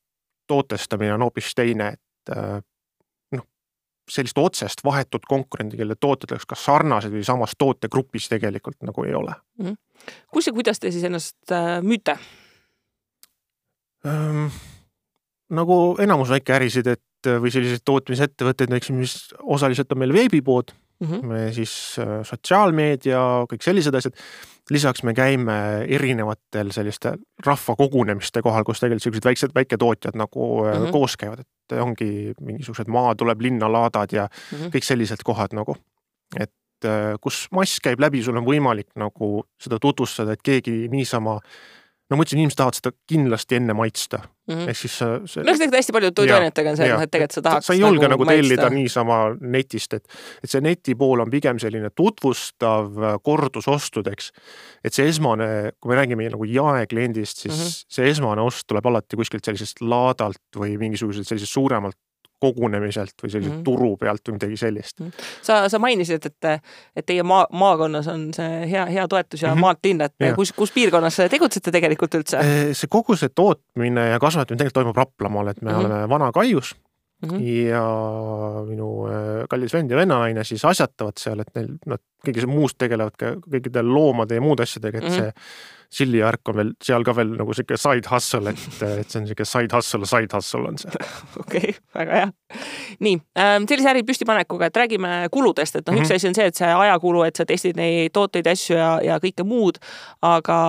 tootestamine 0.47 1.14
on 1.14 1.23
hoopis 1.23 1.54
teine, 1.54 1.88
et 1.88 2.37
äh, 2.37 2.61
noh, 3.33 3.47
sellist 4.11 4.38
otsest 4.38 4.85
vahetut 4.85 5.25
konkurenti, 5.28 5.76
kelle 5.76 5.95
tooted 6.00 6.35
oleks 6.35 6.47
kas 6.47 6.64
sarnased 6.64 7.12
või 7.12 7.25
samas 7.25 7.57
tootegrupis 7.59 8.28
tegelikult 8.28 8.83
nagu 8.83 9.04
ei 9.04 9.14
ole 9.14 9.35
mm. 9.59 9.66
-hmm. 9.66 9.76
kus 10.33 10.47
ja 10.47 10.52
kuidas 10.52 10.81
te 10.81 10.90
siis 10.90 11.04
ennast 11.04 11.52
äh, 11.52 11.81
müüte 11.83 12.19
ähm,? 14.06 14.47
nagu 15.52 15.97
enamus 16.00 16.30
väikeärisid, 16.32 16.87
et 16.87 17.28
või 17.42 17.52
selliseid 17.52 17.85
tootmisettevõtteid, 17.85 18.71
näiteks 18.73 18.94
mis 18.97 19.16
osaliselt 19.42 19.92
on 19.92 20.00
meil 20.02 20.14
veebipood 20.14 20.73
mm, 21.02 21.09
-hmm. 21.09 21.26
me 21.26 21.52
siis 21.52 21.97
äh, 21.99 22.23
sotsiaalmeedia, 22.26 23.21
kõik 23.52 23.62
sellised 23.62 23.94
asjad. 23.94 24.16
lisaks 24.71 25.02
me 25.02 25.14
käime 25.14 25.85
erinevatel 25.88 26.71
selliste 26.71 27.16
rahvakogunemiste 27.47 28.42
kohal, 28.42 28.64
kus 28.64 28.80
tegelikult 28.80 29.02
siuksed 29.02 29.25
väiksed 29.25 29.54
väiketootjad 29.54 30.16
nagu 30.16 30.64
mm 30.64 30.73
-hmm. 30.73 30.92
koos 30.92 31.16
käivad, 31.16 31.40
et 31.40 31.78
ongi 31.78 32.32
mingisugused 32.40 32.88
maa 32.88 33.14
tuleb 33.14 33.40
linna 33.40 33.73
laadad 33.73 34.12
ja 34.12 34.28
mm 34.28 34.59
-hmm. 34.59 34.71
kõik 34.76 34.85
sellised 34.85 35.23
kohad 35.25 35.52
nagu. 35.52 35.76
et 36.40 36.85
äh, 36.85 37.18
kus 37.21 37.49
mass 37.50 37.80
käib 37.80 38.00
läbi, 38.00 38.23
sul 38.23 38.37
on 38.37 38.44
võimalik 38.44 38.88
nagu 38.97 39.44
seda 39.61 39.78
tutvustada, 39.78 40.32
et 40.32 40.42
keegi 40.42 40.88
niisama 40.88 41.40
no 42.12 42.19
ma 42.19 42.26
ütlesin, 42.26 42.42
inimesed 42.42 42.61
tahavad 42.61 42.78
seda 42.78 42.92
kindlasti 43.09 43.59
enne 43.59 43.76
maitsta 43.76 44.21
mm 44.21 44.54
-hmm.. 44.54 44.69
ehk 44.71 44.78
siis 44.78 44.97
see. 44.99 45.42
no 45.42 45.54
tegelikult 45.54 45.78
hästi 45.78 45.95
paljude 45.97 46.14
toiduainetega 46.19 46.75
on 46.75 46.78
see, 46.78 46.88
et 46.88 46.95
noh, 46.95 47.04
et 47.07 47.12
tegelikult 47.14 47.38
sa 47.38 47.45
tahaks. 47.47 47.66
sa 47.71 47.76
ei 47.76 47.81
julge 47.81 48.09
nagu, 48.09 48.26
nagu 48.26 48.28
tellida 48.28 48.69
niisama 48.75 49.19
netist, 49.40 49.97
et, 49.99 50.21
et 50.45 50.52
see 50.52 50.62
neti 50.64 50.97
pool 50.99 51.25
on 51.25 51.33
pigem 51.33 51.61
selline 51.62 51.90
tutvustav 51.97 52.92
kordusostudeks. 53.25 54.31
et 54.85 54.92
see 54.92 55.09
esmane, 55.09 55.49
kui 55.81 55.95
me 55.95 56.00
räägime 56.00 56.28
nagu 56.37 56.49
jaekliendist, 56.49 57.47
siis 57.47 57.57
mm 57.57 57.64
-hmm. 57.64 57.85
see 57.99 58.09
esmane 58.12 58.42
ost 58.42 58.66
tuleb 58.69 58.87
alati 58.87 59.16
kuskilt 59.16 59.45
sellisest 59.45 59.81
laadalt 59.81 60.42
või 60.57 60.76
mingisuguselt 60.78 61.26
sellisest 61.28 61.52
suuremalt 61.52 61.99
kogunemiselt 62.42 63.14
või 63.22 63.30
sellise 63.30 63.50
mm 63.50 63.56
-hmm. 63.56 63.64
turu 63.66 63.96
pealt 64.00 64.28
või 64.28 64.38
midagi 64.38 64.58
sellist 64.61 65.00
mm. 65.00 65.11
-hmm. 65.11 65.32
sa, 65.49 65.58
sa 65.72 65.80
mainisid, 65.82 66.26
et, 66.26 66.62
et 66.96 67.06
teie 67.06 67.22
maa, 67.26 67.46
maakonnas 67.50 68.08
on 68.12 68.28
see 68.37 68.62
hea, 68.70 68.87
hea 68.90 69.08
toetus 69.08 69.42
ja 69.42 69.50
mm 69.50 69.56
-hmm. 69.56 69.66
maalt 69.66 69.90
linna, 69.90 70.11
et 70.11 70.28
ja. 70.28 70.34
kus, 70.38 70.52
kus 70.56 70.72
piirkonnas 70.75 71.20
tegutsete 71.30 71.75
tegelikult 71.75 72.20
üldse? 72.20 72.40
see 72.78 72.90
kogu 72.90 73.16
see 73.16 73.32
tootmine 73.34 74.08
ja 74.14 74.22
kasvatamine 74.22 74.58
tegelikult 74.58 74.80
toimub 74.80 74.96
Raplamaal, 74.96 75.52
et 75.52 75.62
me 75.62 75.70
mm 75.70 75.76
-hmm. 75.76 75.84
oleme 75.84 76.08
Vana-Kaius 76.08 76.75
mm 77.22 77.28
-hmm. 77.28 77.42
ja 77.68 77.84
minu 78.66 78.88
kallis 79.50 79.72
vend 79.72 79.90
ja 79.90 79.96
vennanaine 79.96 80.44
siis 80.44 80.64
asjatavad 80.64 81.18
seal, 81.18 81.40
et 81.40 81.54
neil 81.54 81.68
nad 81.87 82.00
kõige 82.26 82.46
muust 82.46 82.78
tegelevad 82.78 83.16
ka 83.18 83.37
kõikide 83.46 83.82
loomade 83.82 84.34
ja 84.34 84.40
muude 84.40 84.62
asjadega, 84.62 84.99
et 84.99 85.04
mm 85.04 85.11
-hmm. 85.11 85.20
see 85.20 85.32
sillivärk 85.92 86.49
on 86.49 86.56
veel 86.56 86.70
seal 86.84 87.04
ka 87.04 87.14
veel 87.16 87.34
nagu 87.37 87.54
sihuke 87.56 87.76
side 87.80 88.08
hustle, 88.11 88.52
et, 88.52 88.82
et 88.87 89.11
see 89.12 89.20
on 89.20 89.26
sihuke 89.28 89.46
side 89.49 89.76
hustle, 89.76 90.08
side 90.08 90.32
hustle 90.37 90.68
on 90.70 90.78
see. 90.80 90.92
okei 91.42 91.72
okay,, 91.72 91.75
väga 91.99 92.20
hea. 92.20 92.28
nii 93.04 93.18
ähm,, 93.38 93.66
sellise 93.70 93.90
äri 93.92 94.04
püstipanekuga, 94.08 94.70
et 94.70 94.80
räägime 94.82 95.12
kuludest, 95.34 95.76
et 95.76 95.87
noh 95.87 95.94
mm 95.94 96.00
-hmm., 96.00 96.06
üks 96.06 96.12
mhm. 96.12 96.20
asi 96.20 96.30
on 96.30 96.38
see, 96.38 96.46
et 96.52 96.61
see 96.61 96.70
ajakulu, 96.84 97.25
et 97.28 97.37
sa 97.37 97.46
testid 97.49 97.76
neid 97.76 98.12
tooteid, 98.12 98.49
asju 98.54 98.78
ja, 98.78 98.92
ja 99.04 99.18
kõike 99.22 99.44
muud, 99.46 99.80
aga, 100.22 100.61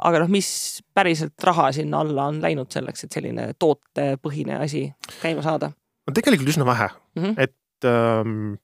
aga 0.00 0.24
noh, 0.24 0.32
mis 0.32 0.80
päriselt 0.94 1.44
raha 1.44 1.70
sinna 1.76 2.00
alla 2.00 2.30
on 2.32 2.40
läinud 2.42 2.72
selleks, 2.72 3.04
et 3.04 3.12
selline 3.12 3.52
tootepõhine 3.58 4.60
asi 4.64 4.88
käima 5.20 5.44
saada? 5.44 5.72
no 6.06 6.14
tegelikult 6.16 6.48
üsna 6.48 6.66
vähe 6.66 6.88
mm, 6.88 7.24
-hmm. 7.24 7.34
et 7.36 7.84
ähm, 7.84 8.54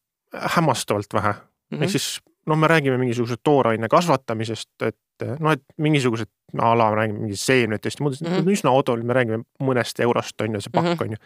hämmastavalt 0.57 1.13
vähe 1.15 1.33
mm 1.33 1.79
-hmm., 1.79 1.83
ehk 1.83 1.91
siis 1.91 2.21
noh, 2.47 2.59
me 2.59 2.69
räägime 2.69 2.99
mingisuguse 2.99 3.37
tooraine 3.43 3.89
kasvatamisest, 3.89 4.83
et 4.83 4.97
noh, 5.25 5.53
et 5.57 5.63
mingisugused 5.79 6.29
a 6.63 6.75
la 6.79 6.91
me 6.91 6.97
räägime 7.01 7.21
mingist 7.25 7.47
seemnetest 7.47 8.01
ja 8.01 8.05
muudest 8.05 8.23
mm, 8.23 8.33
-hmm. 8.33 8.53
üsna 8.53 8.71
odavalt, 8.71 9.05
me 9.05 9.15
räägime 9.15 9.45
mõnest 9.63 10.01
eurost 10.01 10.41
on 10.41 10.55
ju 10.55 10.61
see 10.61 10.73
pakk 10.73 10.87
mm 10.87 10.93
-hmm. 10.93 11.03
on 11.03 11.11
ju. 11.11 11.17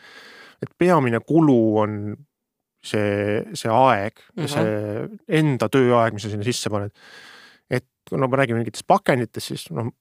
et 0.62 0.70
peamine 0.78 1.20
kulu 1.20 1.78
on 1.78 2.16
see, 2.84 3.44
see 3.54 3.70
aeg 3.70 4.12
mm, 4.36 4.44
-hmm. 4.44 4.48
see 4.48 5.38
enda 5.40 5.68
tööaeg, 5.68 6.12
mis 6.12 6.22
sa 6.22 6.30
sinna 6.30 6.44
sisse 6.44 6.70
paned. 6.70 6.90
et 7.70 7.86
no 8.12 8.28
me 8.28 8.36
räägime 8.36 8.58
mingitest 8.58 8.86
pakenditest, 8.86 9.46
siis 9.46 9.70
noh, 9.70 9.92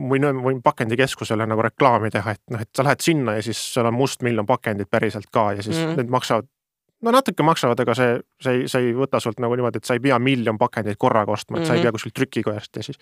võin, 0.00 0.28
võin 0.42 0.62
pakendikeskusele 0.62 1.46
nagu 1.46 1.62
reklaami 1.62 2.10
teha, 2.10 2.30
et 2.30 2.42
noh, 2.50 2.60
et 2.60 2.70
sa 2.76 2.84
lähed 2.84 3.00
sinna 3.00 3.34
ja 3.34 3.42
siis 3.42 3.74
seal 3.74 3.86
on 3.86 3.94
mustmiljon 3.94 4.46
pakendit 4.46 4.90
päriselt 4.90 5.30
ka 5.30 5.52
ja 5.52 5.62
siis 5.62 5.76
mm 5.76 5.84
-hmm. 5.84 5.96
need 5.96 6.08
maksavad 6.08 6.46
no 7.04 7.12
natuke 7.14 7.44
maksavad, 7.46 7.80
aga 7.80 7.94
see, 7.98 8.14
see 8.42 8.54
ei, 8.60 8.68
see 8.70 8.88
ei 8.88 8.94
võta 8.96 9.20
sult 9.22 9.40
nagu 9.42 9.56
niimoodi, 9.58 9.82
et 9.82 9.88
sa 9.88 9.96
ei 9.96 10.02
pea 10.04 10.18
miljon 10.22 10.58
pakendeid 10.60 10.98
korraga 11.00 11.32
ostma, 11.32 11.56
et 11.56 11.60
mm 11.60 11.64
-hmm. 11.64 11.68
sa 11.68 11.74
ei 11.74 11.78
mhm. 11.80 11.86
pea 11.86 11.92
kuskilt 11.92 12.14
trükikojast 12.14 12.76
ja 12.76 12.82
siis. 12.82 12.98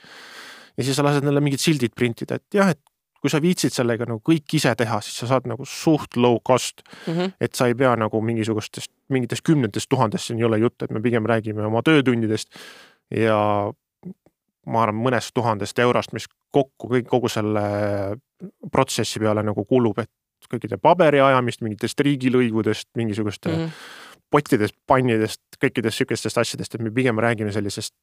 ja 0.76 0.84
siis 0.84 0.96
sa 0.96 1.04
lased 1.04 1.24
neile 1.24 1.40
mingid 1.40 1.62
sildid 1.62 1.94
printida, 1.94 2.34
et 2.34 2.44
jah, 2.54 2.70
et 2.70 2.80
kui 3.24 3.30
sa 3.32 3.40
viitsid 3.40 3.72
sellega 3.72 4.04
nagu 4.04 4.20
kõik 4.20 4.52
ise 4.58 4.74
teha, 4.76 5.00
siis 5.00 5.16
sa 5.22 5.26
saad 5.26 5.46
nagu 5.48 5.64
suht 5.64 6.16
low 6.16 6.40
cost 6.44 6.82
mm. 7.06 7.14
-hmm. 7.14 7.32
et 7.40 7.54
sa 7.54 7.66
ei 7.66 7.74
pea 7.74 7.96
nagu 7.96 8.20
mingisugustest, 8.20 8.90
mingitest 9.08 9.42
kümnetest 9.42 9.88
tuhandest, 9.88 10.26
siin 10.26 10.38
ei 10.38 10.44
ole 10.44 10.58
juttu, 10.58 10.84
et 10.84 10.90
me 10.90 11.00
pigem 11.00 11.24
räägime 11.24 11.64
oma 11.66 11.82
töötundidest 11.82 12.52
ja 13.10 13.72
ma 14.66 14.82
arvan, 14.82 15.00
mõnest 15.06 15.32
tuhandest 15.34 15.78
eurost, 15.78 16.12
mis 16.12 16.26
kokku 16.52 16.88
kõik, 16.88 17.08
kogu 17.08 17.28
selle 17.28 17.64
protsessi 18.72 19.20
peale 19.20 19.42
nagu 19.42 19.64
kulub, 19.64 19.98
et 19.98 20.10
kõikide 20.50 20.78
paberi 20.82 21.20
ajamist, 21.20 21.62
mingitest 21.64 22.00
riigilõivudest, 22.00 22.88
mingisuguste 22.96 23.48
mm 23.50 23.60
-hmm. 23.60 23.70
pottidest, 24.30 24.74
pannidest, 24.86 25.40
kõikidest 25.64 26.00
sihukestest 26.00 26.38
asjadest, 26.38 26.74
et 26.74 26.80
me 26.80 26.90
pigem 26.90 27.18
räägime 27.18 27.52
sellisest 27.52 27.94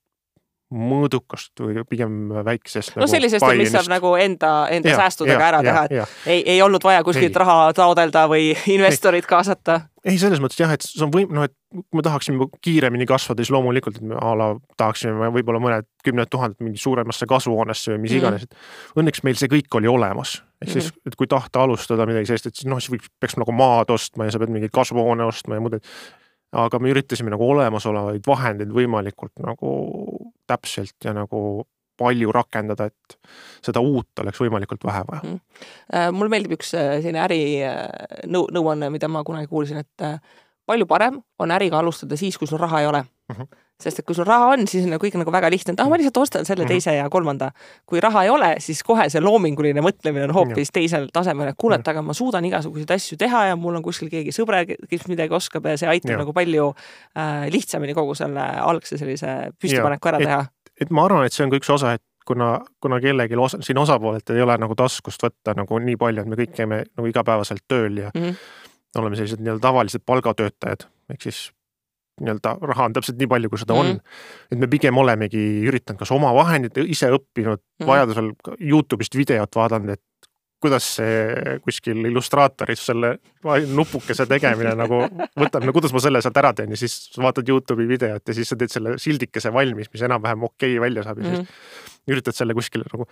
mõõdukast 0.71 1.59
või 1.59 1.83
pigem 1.89 2.31
väiksest. 2.45 2.95
no 2.95 3.03
nagu 3.03 3.11
sellisest, 3.11 3.45
mis 3.59 3.71
saab 3.73 3.89
nagu 3.91 4.13
enda, 4.19 4.51
enda 4.71 4.93
ja, 4.93 4.99
säästudega 5.03 5.39
ja, 5.39 5.47
ära 5.47 5.59
ja, 5.59 5.63
teha, 5.67 5.83
et 5.85 6.29
ei, 6.31 6.43
ei 6.55 6.61
olnud 6.63 6.83
vaja 6.83 7.03
kuskilt 7.03 7.33
ei. 7.33 7.39
raha 7.43 7.71
taodelda 7.75 8.27
või 8.31 8.51
investorit 8.75 9.25
ei. 9.25 9.31
kaasata. 9.33 9.79
ei, 10.05 10.15
selles 10.21 10.39
mõttes 10.43 10.61
jah, 10.61 10.71
et 10.71 10.85
see 10.85 11.03
on 11.05 11.11
võim-, 11.13 11.31
noh, 11.35 11.49
et 11.49 11.55
kui 11.75 11.99
me 11.99 12.05
tahaksime 12.07 12.47
kiiremini 12.63 13.07
kasvada, 13.09 13.43
siis 13.43 13.51
loomulikult, 13.53 13.99
et 13.99 14.07
me 14.13 14.15
a 14.15 14.31
la 14.37 14.53
tahaksime 14.79 15.31
võib-olla 15.35 15.59
mõned 15.63 15.89
kümned 16.05 16.31
tuhanded 16.31 16.63
mingi 16.63 16.79
suuremasse 16.81 17.27
kasvuhoonesse 17.27 17.95
või 17.95 18.05
mis 18.05 18.15
mm 18.15 18.15
-hmm. 18.15 18.23
iganes, 18.23 18.47
et 18.47 18.97
õnneks 19.03 19.27
meil 19.27 19.39
see 19.39 19.51
kõik 19.51 19.79
oli 19.81 19.91
olemas 19.91 20.39
ehk 20.61 20.71
siis, 20.71 20.91
mhm. 20.91 21.09
et 21.09 21.15
kui 21.17 21.27
tahta 21.27 21.63
alustada 21.65 22.05
midagi 22.05 22.29
sellist, 22.29 22.47
et 22.47 22.55
siis 22.55 22.69
noh, 22.69 22.79
siis 22.79 22.93
võiks, 22.93 23.09
peaks 23.19 23.37
nagu 23.41 23.53
maad 23.55 23.89
ostma 23.93 24.27
ja 24.27 24.33
sa 24.33 24.41
pead 24.41 24.53
mingi 24.53 24.69
kasvuhoone 24.73 25.25
ostma 25.25 25.57
ja 25.57 25.63
muud, 25.63 25.79
et 25.79 25.85
aga 26.51 26.79
me 26.79 26.91
üritasime 26.91 27.31
nagu 27.33 27.45
olemasolevaid 27.53 28.25
vahendeid 28.27 28.73
võimalikult 28.75 29.43
nagu 29.45 29.71
täpselt 30.49 30.97
ja 31.05 31.13
nagu 31.15 31.63
palju 32.01 32.31
rakendada, 32.33 32.87
et 32.89 33.17
seda 33.61 33.81
uut 33.83 34.23
oleks 34.23 34.39
võimalikult 34.41 34.83
vähe 34.87 35.03
vaja. 35.07 35.21
Mm.. 35.27 36.15
mulle 36.17 36.33
meeldib 36.33 36.55
üks 36.57 36.73
äh, 36.73 36.95
selline 36.99 37.21
äri 37.27 37.41
äh, 37.67 37.83
nõu, 38.31 38.47
nõuanne, 38.53 38.89
mida 38.93 39.09
ma 39.11 39.21
kunagi 39.27 39.51
kuulsin, 39.51 39.83
et 39.83 40.07
palju 40.65 40.87
parem 40.89 41.19
on 41.39 41.53
äriga 41.53 41.79
alustada 41.79 42.17
siis, 42.17 42.39
kui 42.39 42.49
sul 42.49 42.61
raha 42.61 42.81
ei 42.81 42.89
ole. 42.89 43.03
Mm. 43.31 43.35
-hmm 43.35 43.59
sest 43.81 44.01
et 44.01 44.05
kui 44.07 44.17
sul 44.17 44.27
raha 44.27 44.51
on, 44.53 44.65
siis 44.69 44.85
on 44.87 44.95
kõik 45.01 45.17
nagu 45.19 45.33
väga 45.33 45.49
lihtne, 45.53 45.75
et 45.75 45.81
ah, 45.83 45.89
ma 45.89 45.99
lihtsalt 45.99 46.19
ostan 46.21 46.47
selle, 46.47 46.65
mhm. 46.65 46.73
teise 46.75 46.95
ja 46.95 47.09
kolmanda. 47.09 47.51
kui 47.85 48.01
raha 48.03 48.23
ei 48.27 48.29
ole, 48.29 48.51
siis 48.63 48.83
kohe 48.87 49.07
see 49.09 49.21
loominguline 49.23 49.83
mõtlemine 49.83 50.27
on 50.29 50.35
hoopis 50.35 50.71
teisel 50.73 51.09
tasemel, 51.13 51.51
et 51.51 51.59
kuule, 51.59 51.79
et 51.81 51.87
aga 51.87 52.03
ma 52.05 52.15
suudan 52.17 52.45
igasuguseid 52.45 52.95
asju 52.95 53.17
teha 53.21 53.45
ja 53.51 53.57
mul 53.59 53.79
on 53.79 53.85
kuskil 53.85 54.11
keegi 54.11 54.33
sõber, 54.35 54.75
kes 54.89 55.07
midagi 55.11 55.35
oskab 55.35 55.67
ja 55.71 55.77
see 55.79 55.89
aitab 55.91 56.15
ja. 56.15 56.21
nagu 56.23 56.33
palju 56.35 56.71
äh, 56.71 57.49
lihtsamini 57.53 57.97
kogu 57.97 58.15
selle 58.17 58.45
algse 58.61 58.99
sellise 59.01 59.51
püstipaneku 59.59 60.13
ära 60.13 60.23
teha. 60.23 60.41
et 60.81 60.89
ma 60.93 61.05
arvan, 61.05 61.25
et 61.25 61.35
see 61.35 61.45
on 61.45 61.53
ka 61.53 61.61
üks 61.61 61.69
osa, 61.73 61.95
et 61.97 62.03
kuna, 62.27 62.59
kuna 62.81 62.99
kellelgi 63.01 63.35
osa, 63.35 63.61
siin 63.61 63.77
osapoolelt 63.77 64.29
ei 64.29 64.41
ole 64.41 64.57
nagu 64.61 64.75
taskust 64.77 65.23
võtta 65.23 65.55
nagu 65.57 65.79
nii 65.79 65.97
palju, 65.99 66.23
et 66.23 66.29
me 66.29 66.37
kõik 66.39 66.53
käime 66.57 66.83
nagu 66.89 67.09
igapäevaselt 67.09 67.65
tööl 67.67 68.03
ja 68.03 68.11
mm 68.13 68.21
-hmm. 68.21 68.35
oleme 69.01 69.15
sellised 69.15 69.41
nii-öelda 69.41 69.67
tavalised 69.67 70.05
palgatöötajad, 70.05 70.87
ehk 71.09 71.21
siis 71.21 71.51
nii-öelda 72.21 72.55
raha 72.71 72.87
on 72.89 72.95
täpselt 72.95 73.19
nii 73.19 73.29
palju, 73.31 73.51
kui 73.51 73.61
seda 73.61 73.75
mm 73.75 73.81
on. 73.81 73.99
et 74.51 74.61
me 74.61 74.69
pigem 74.71 74.97
olemegi 75.01 75.41
üritanud 75.69 76.01
kas 76.01 76.13
oma 76.15 76.31
vahendid 76.37 76.77
ise 76.85 77.09
õppinud 77.11 77.59
mm, 77.59 77.87
vajadusel 77.87 78.31
Youtube'ist 78.59 79.17
videot 79.17 79.59
vaadanud, 79.59 79.95
et 79.97 80.29
kuidas 80.61 80.87
see 80.99 81.57
kuskil 81.65 82.05
illustraatoris 82.05 82.83
selle 82.91 83.15
nupukese 83.73 84.27
tegemine 84.29 84.75
nagu 84.77 85.01
võtab, 85.41 85.65
no 85.65 85.73
kuidas 85.73 85.93
ma 85.95 86.03
selle 86.03 86.21
sealt 86.21 86.37
ära 86.37 86.53
teen 86.57 86.75
ja 86.75 86.79
siis 86.79 86.97
vaatad 87.17 87.49
Youtube'i 87.49 87.89
videot 87.89 88.21
ja 88.21 88.37
siis 88.37 88.51
sa 88.53 88.57
teed 88.59 88.73
selle 88.73 88.97
sildikese 89.01 89.53
valmis, 89.53 89.89
mis 89.93 90.05
enam-vähem 90.05 90.45
okei 90.49 90.75
okay 90.77 90.85
välja 90.87 91.07
saab 91.07 91.23
ja 91.23 91.27
mm 91.27 91.31
siis 91.31 91.47
mhm. 91.47 92.11
üritad 92.11 92.35
selle 92.37 92.53
kuskile 92.57 92.85
nagu, 92.89 93.05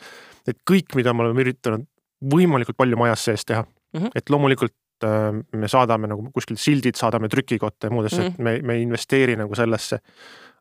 et 0.49 0.57
kõik, 0.67 0.95
mida 0.97 1.13
me 1.13 1.25
oleme 1.25 1.43
üritanud 1.45 1.85
võimalikult 2.33 2.77
palju 2.77 2.97
majas 2.99 3.25
sees 3.27 3.45
teha 3.45 3.63
mm. 3.63 3.99
-hmm. 3.99 4.11
et 4.15 4.29
loomulikult 4.29 4.73
äh, 5.07 5.31
me 5.55 5.67
saadame 5.71 6.09
nagu 6.11 6.29
kuskilt 6.33 6.59
sildid, 6.59 6.97
saadame 6.99 7.29
trükikotta 7.29 7.87
ja 7.87 7.91
muudesse 7.91 8.21
mm, 8.21 8.27
-hmm. 8.27 8.31
et 8.33 8.39
me, 8.39 8.59
me 8.61 8.77
ei 8.79 8.85
investeeri 8.87 9.35
nagu 9.39 9.55
sellesse 9.55 9.99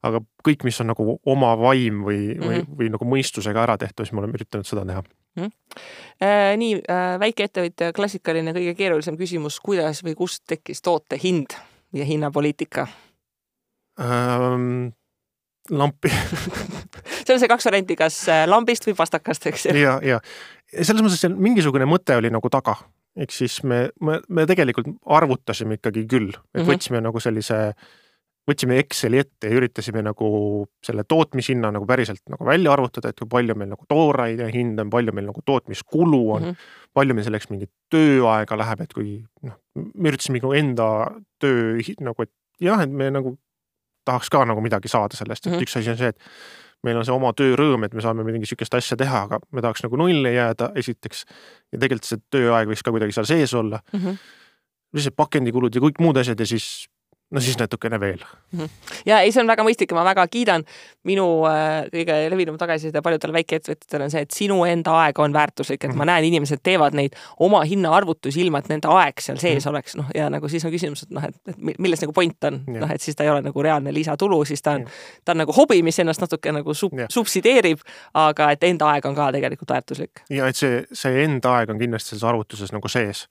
aga 0.07 0.21
kõik, 0.47 0.65
mis 0.67 0.79
on 0.83 0.91
nagu 0.93 1.17
oma 1.27 1.55
vaim 1.59 2.03
või 2.07 2.21
mm, 2.35 2.35
-hmm. 2.35 2.49
või, 2.49 2.59
mhm. 2.59 2.77
või 2.81 2.91
nagu 2.95 3.09
mõistusega 3.15 3.63
ära 3.63 3.79
tehtud, 3.79 4.07
siis 4.07 4.15
me 4.15 4.23
oleme 4.23 4.39
üritanud 4.39 4.67
seda 4.67 4.85
teha 4.87 5.03
mm. 5.03 5.43
-hmm. 5.43 5.51
Äh, 6.23 6.57
nii 6.59 6.81
äh,, 6.83 7.19
väikeettevõtja 7.21 7.93
klassikaline 7.95 8.53
kõige 8.53 8.75
keerulisem 8.75 9.17
küsimus, 9.17 9.61
kuidas 9.61 10.03
või 10.05 10.15
kust 10.19 10.45
tekkis 10.47 10.83
toote 10.83 11.19
hind 11.23 11.55
ja 11.93 12.05
hinnapoliitika 12.05 12.87
ähm,? 14.01 14.95
lampi 15.71 16.09
see 17.27 17.35
on 17.35 17.41
see 17.41 17.49
kaks 17.49 17.67
varianti, 17.69 17.97
kas 17.97 18.23
äh, 18.29 18.47
lambist 18.49 18.87
või 18.87 18.95
pastakast, 18.97 19.47
eks 19.47 19.67
ju. 19.67 19.77
ja, 19.77 19.99
ja 20.03 20.21
selles 20.83 21.03
mõttes, 21.03 21.25
et 21.25 21.37
mingisugune 21.37 21.87
mõte 21.89 22.17
oli 22.17 22.31
nagu 22.33 22.51
taga, 22.53 22.77
ehk 23.17 23.33
siis 23.33 23.63
me, 23.65 23.89
me, 24.01 24.21
me 24.29 24.47
tegelikult 24.47 24.91
arvutasime 25.07 25.79
ikkagi 25.79 26.07
küll, 26.07 26.29
et 26.29 26.37
mm 26.37 26.61
-hmm. 26.61 26.69
võtsime 26.73 27.01
nagu 27.03 27.21
sellise 27.21 27.75
võtsime 28.49 28.79
Exceli 28.81 29.19
ette 29.21 29.51
ja 29.51 29.57
üritasime 29.59 30.03
nagu 30.05 30.29
selle 30.85 31.05
tootmishinna 31.05 31.71
nagu 31.75 31.87
päriselt 31.89 32.23
nagu 32.33 32.47
välja 32.49 32.73
arvutada, 32.73 33.13
et 33.13 33.19
kui 33.21 33.29
palju 33.29 33.57
meil 33.59 33.69
nagu 33.75 33.85
tooraine 33.89 34.49
hind 34.55 34.81
on, 34.81 34.91
palju 34.91 35.13
meil 35.17 35.29
nagu 35.29 35.43
tootmiskulu 35.45 36.23
on 36.37 36.43
mm, 36.43 36.55
-hmm. 36.55 36.71
palju 36.95 37.15
meil 37.15 37.29
selleks 37.29 37.51
mingit 37.51 37.71
tööaega 37.93 38.57
läheb, 38.57 38.81
et 38.81 38.95
kui 38.97 39.19
noh, 39.43 39.59
me 39.75 40.09
üritasime 40.09 40.41
nagu 40.41 40.55
enda 40.57 40.89
töö 41.41 41.77
nagu, 42.01 42.23
et 42.23 42.33
jah, 42.61 42.81
et 42.83 42.91
me 42.91 43.11
nagu 43.11 43.37
tahaks 44.09 44.31
ka 44.33 44.45
nagu 44.49 44.65
midagi 44.65 44.89
saada 44.89 45.17
sellest, 45.17 45.47
et 45.47 45.53
mm 45.53 45.59
-hmm. 45.59 45.63
üks 45.63 45.77
asi 45.79 45.91
on 45.91 45.99
see, 46.01 46.09
et 46.09 46.19
meil 46.87 46.99
on 47.01 47.07
see 47.07 47.15
oma 47.15 47.33
töörõõm, 47.37 47.87
et 47.87 47.95
me 47.97 48.05
saame 48.05 48.25
midagi 48.27 48.51
sihukest 48.51 48.77
asja 48.79 48.99
teha, 48.99 49.25
aga 49.27 49.41
me 49.55 49.65
tahaks 49.65 49.83
nagu 49.87 49.99
nulli 49.99 50.35
jääda, 50.35 50.71
esiteks. 50.79 51.25
ja 51.73 51.81
tegelikult 51.81 52.11
see 52.11 52.23
tööaeg 52.31 52.71
võiks 52.71 52.85
ka 52.85 52.95
kuidagi 52.95 53.17
seal 53.17 53.27
sees 53.29 53.55
olla 53.59 53.81
mm. 53.93 53.99
-hmm. 54.01 54.21
lihtsalt 54.99 55.17
pakendikulud 55.17 55.75
ja 55.75 55.83
kõik 55.83 56.01
muud 56.05 56.21
asjad 56.23 56.41
ja 56.41 56.47
siis 56.47 56.89
no 57.31 57.41
siis 57.41 57.59
natukene 57.59 58.01
veel. 58.01 58.23
Mhm. 58.53 58.65
ja 59.07 59.21
ei, 59.21 59.33
see 59.33 59.43
on 59.43 59.51
väga 59.51 59.65
mõistlik 59.67 59.93
ja 59.93 59.99
ma 59.99 60.05
väga 60.07 60.25
kiidan. 60.33 60.65
minu 61.09 61.25
äh, 61.49 61.87
kõige 61.93 62.17
levinum 62.31 62.59
tagasiside 62.61 63.01
paljudele 63.03 63.33
väikeettevõtjatele 63.39 64.05
on 64.05 64.13
see, 64.13 64.23
et 64.27 64.35
sinu 64.35 64.59
enda 64.69 64.93
aeg 65.05 65.19
on 65.19 65.33
väärtuslik, 65.33 65.85
et 65.85 65.95
ma 65.97 66.05
näen, 66.09 66.25
inimesed 66.29 66.61
teevad 66.63 66.97
neid 66.97 67.17
oma 67.39 67.63
hinnaarvutusi 67.65 68.43
ilma, 68.45 68.61
et 68.61 68.69
nende 68.69 68.91
aeg 68.93 69.21
seal 69.21 69.39
sees 69.39 69.65
-hmm. 69.65 69.71
oleks, 69.71 69.97
noh 69.97 70.11
ja 70.15 70.29
nagu 70.31 70.49
siis 70.49 70.65
on 70.65 70.73
küsimus, 70.73 71.03
et 71.03 71.11
noh, 71.11 71.25
et, 71.25 71.37
et 71.49 71.79
milles 71.79 72.03
nagu 72.03 72.13
point 72.13 72.45
on, 72.45 72.61
noh, 72.67 72.91
et 72.91 73.01
siis 73.01 73.17
ta 73.17 73.25
ei 73.25 73.31
ole 73.31 73.43
nagu 73.43 73.63
reaalne 73.63 73.95
lisatulu, 73.95 74.45
siis 74.45 74.63
ta 74.63 74.77
on, 74.77 74.87
ta 75.25 75.33
on 75.33 75.45
nagu 75.45 75.53
hobi, 75.57 75.83
mis 75.83 75.99
ennast 75.99 76.21
natuke 76.21 76.53
nagu 76.53 76.75
sub, 76.75 76.93
subsideerib, 77.09 77.81
aga 78.15 78.51
et 78.51 78.65
enda 78.65 78.93
aeg 78.93 79.07
on 79.07 79.15
ka 79.15 79.33
tegelikult 79.33 79.71
väärtuslik. 79.71 80.25
ja 80.31 80.49
et 80.49 80.57
see, 80.57 80.85
see 80.93 81.25
enda 81.25 81.57
aeg 81.59 81.71
on 81.71 81.79
kindlasti 81.79 82.09
selles 82.09 82.25
arvutuses 82.25 82.73
nagu 82.73 82.89
sees. 82.89 83.29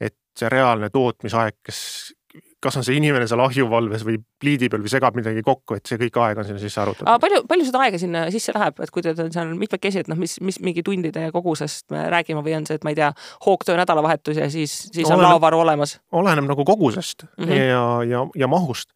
et 0.00 0.14
see 0.38 0.48
reaalne 0.48 0.90
tootmisaeg, 0.90 1.54
kes 1.62 2.14
kas 2.62 2.76
on 2.78 2.84
see 2.86 2.96
inimene 2.98 3.26
seal 3.30 3.42
ahjuvalves 3.42 4.04
või 4.06 4.18
pliidi 4.40 4.68
peal 4.70 4.84
või 4.84 4.92
segab 4.92 5.16
midagi 5.18 5.42
kokku, 5.46 5.76
et 5.78 5.88
see 5.88 5.98
kõik 6.00 6.18
aeg 6.22 6.40
on 6.40 6.46
sinna 6.46 6.62
sisse 6.62 6.80
arvutatud. 6.82 7.10
palju, 7.24 7.40
palju 7.50 7.66
seda 7.68 7.80
aega 7.86 7.98
sinna 7.98 8.22
sisse 8.34 8.54
läheb, 8.54 8.78
et 8.84 8.92
kui 8.94 9.02
teil 9.04 9.18
on 9.24 9.32
seal 9.34 9.50
mitmekesi, 9.58 10.04
et 10.04 10.10
noh, 10.10 10.18
mis, 10.20 10.36
mis 10.44 10.60
mingi 10.62 10.84
tundide 10.86 11.28
kogusest 11.34 11.90
me 11.94 12.04
räägime 12.12 12.44
või 12.46 12.54
on 12.60 12.68
see, 12.68 12.78
et 12.78 12.86
ma 12.86 12.92
ei 12.94 12.98
tea, 12.98 13.10
hoogtöö 13.46 13.78
nädalavahetus 13.80 14.38
ja 14.38 14.48
siis, 14.52 14.76
siis 14.92 15.08
oleneb, 15.08 15.18
on 15.18 15.28
laovaru 15.28 15.62
olemas? 15.64 15.96
oleneb 16.22 16.46
nagu 16.52 16.66
kogusest 16.68 17.26
mm 17.26 17.44
-hmm. 17.44 17.62
ja, 17.72 17.84
ja, 18.08 18.26
ja 18.44 18.48
mahust. 18.48 18.92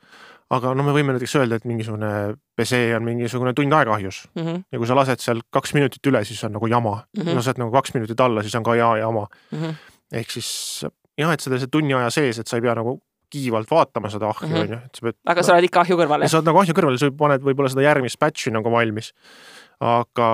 aga 0.50 0.74
no 0.74 0.82
me 0.86 0.92
võime 0.94 1.16
näiteks 1.16 1.34
öelda, 1.40 1.56
et 1.56 1.64
mingisugune 1.64 2.36
pesee 2.56 2.94
on 2.96 3.02
mingisugune 3.02 3.52
tund 3.54 3.72
aega 3.72 3.94
ahjus 3.94 4.28
mm. 4.34 4.42
-hmm. 4.42 4.62
ja 4.72 4.78
kui 4.78 4.86
sa 4.86 4.94
lased 4.94 5.18
seal 5.20 5.40
kaks 5.50 5.74
minutit 5.74 6.06
üle, 6.06 6.24
siis 6.24 6.44
on 6.44 6.52
nagu 6.52 6.66
jama 6.66 7.02
mm. 7.16 7.22
-hmm. 7.22 7.34
lased 7.34 7.58
nagu 7.58 7.72
kaks 7.72 7.94
minutit 7.94 8.20
alla, 8.20 8.42
siis 8.42 8.54
on 8.54 8.62
ka 8.62 8.74
ja 8.74 8.96
jama 8.96 9.26
mm. 9.52 9.58
-hmm. 9.58 9.74
ehk 10.12 10.30
siis 10.30 10.86
jah, 11.18 11.32
et 11.32 11.40
seda 11.40 11.58
see 11.58 11.72
tunni 11.72 11.94
aja 11.94 12.10
sees, 12.10 12.38
et 12.38 12.46
sa 12.46 12.56
ei 12.56 12.62
pea 12.62 12.74
nagu 12.74 13.00
kiivalt 13.32 13.70
vaatama 13.70 14.10
seda 14.12 14.30
ahju, 14.30 14.48
mhm. 14.48 14.64
on 14.64 14.74
ju, 14.74 14.80
et 14.88 14.98
sa 14.98 15.06
pead. 15.06 15.18
aga 15.34 15.44
sa 15.44 15.54
oled 15.54 15.68
ikka 15.68 15.84
ahju 15.84 16.00
kõrval, 16.00 16.24
jah? 16.24 16.32
sa 16.32 16.40
oled 16.40 16.50
nagu 16.50 16.60
ahju 16.62 16.76
kõrval, 16.78 16.98
sa 17.00 17.12
paned 17.22 17.46
võib-olla 17.46 17.72
seda 17.72 17.86
järgmist 17.86 18.20
batch'i 18.22 18.52
nagu 18.54 18.72
valmis. 18.72 19.12
aga 19.84 20.28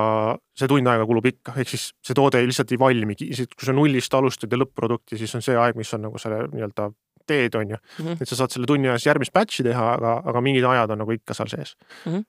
see 0.54 0.68
tund 0.70 0.86
aega 0.86 1.06
kulub 1.08 1.26
ikka, 1.26 1.56
ehk 1.58 1.72
siis 1.72 1.88
see 2.06 2.14
toode 2.14 2.42
lihtsalt 2.46 2.74
ei 2.74 2.78
valmi, 2.78 3.16
kui 3.18 3.66
sa 3.66 3.74
nullist 3.74 4.14
alustad 4.14 4.52
ja 4.52 4.60
lõpp-produkti, 4.60 5.18
siis 5.18 5.34
on 5.34 5.42
see 5.42 5.56
aeg, 5.58 5.78
mis 5.78 5.90
on 5.96 6.06
nagu 6.06 6.20
selle 6.22 6.44
nii-öelda 6.52 6.92
teed, 7.26 7.54
on 7.58 7.74
ju 7.74 7.76
mm. 7.76 8.04
-hmm. 8.04 8.22
et 8.22 8.28
sa 8.28 8.36
saad 8.36 8.54
selle 8.54 8.66
tunni 8.66 8.88
ajas 8.88 9.06
järgmist 9.06 9.32
batch'i 9.34 9.66
teha, 9.66 9.88
aga, 9.96 10.20
aga 10.24 10.40
mingid 10.40 10.64
ajad 10.64 10.94
on 10.94 11.02
nagu 11.02 11.12
ikka 11.12 11.34
seal 11.34 11.50
sees 11.50 11.76
mm. 12.04 12.12
-hmm 12.12 12.24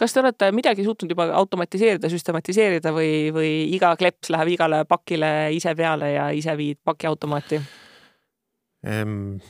kas 0.00 0.14
te 0.14 0.20
olete 0.20 0.48
midagi 0.52 0.84
suutnud 0.84 1.10
juba 1.10 1.26
automatiseerida, 1.36 2.08
süstematiseerida 2.08 2.92
või, 2.96 3.28
või 3.36 3.52
iga 3.76 3.92
kleps 4.00 4.30
läheb 4.32 4.54
igale 4.54 4.84
pakile 4.88 5.52
ise 5.52 5.74
peale 5.76 6.12
ja 6.14 6.28
ise 6.30 6.56
viid 6.56 6.80
pakiautomaati 6.84 7.60
ehm,? 8.86 9.40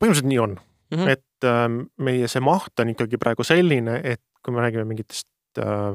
Põhimõtteliselt 0.00 0.30
nii 0.30 0.42
on 0.42 0.56
mm, 0.56 0.98
-hmm. 0.98 1.08
et 1.16 1.48
äh, 1.48 1.66
meie 1.98 2.28
see 2.28 2.44
maht 2.44 2.82
on 2.82 2.94
ikkagi 2.94 3.20
praegu 3.20 3.46
selline, 3.46 4.00
et 4.04 4.22
kui 4.44 4.54
me 4.54 4.64
räägime 4.64 4.86
mingitest 4.88 5.28
äh, 5.60 5.94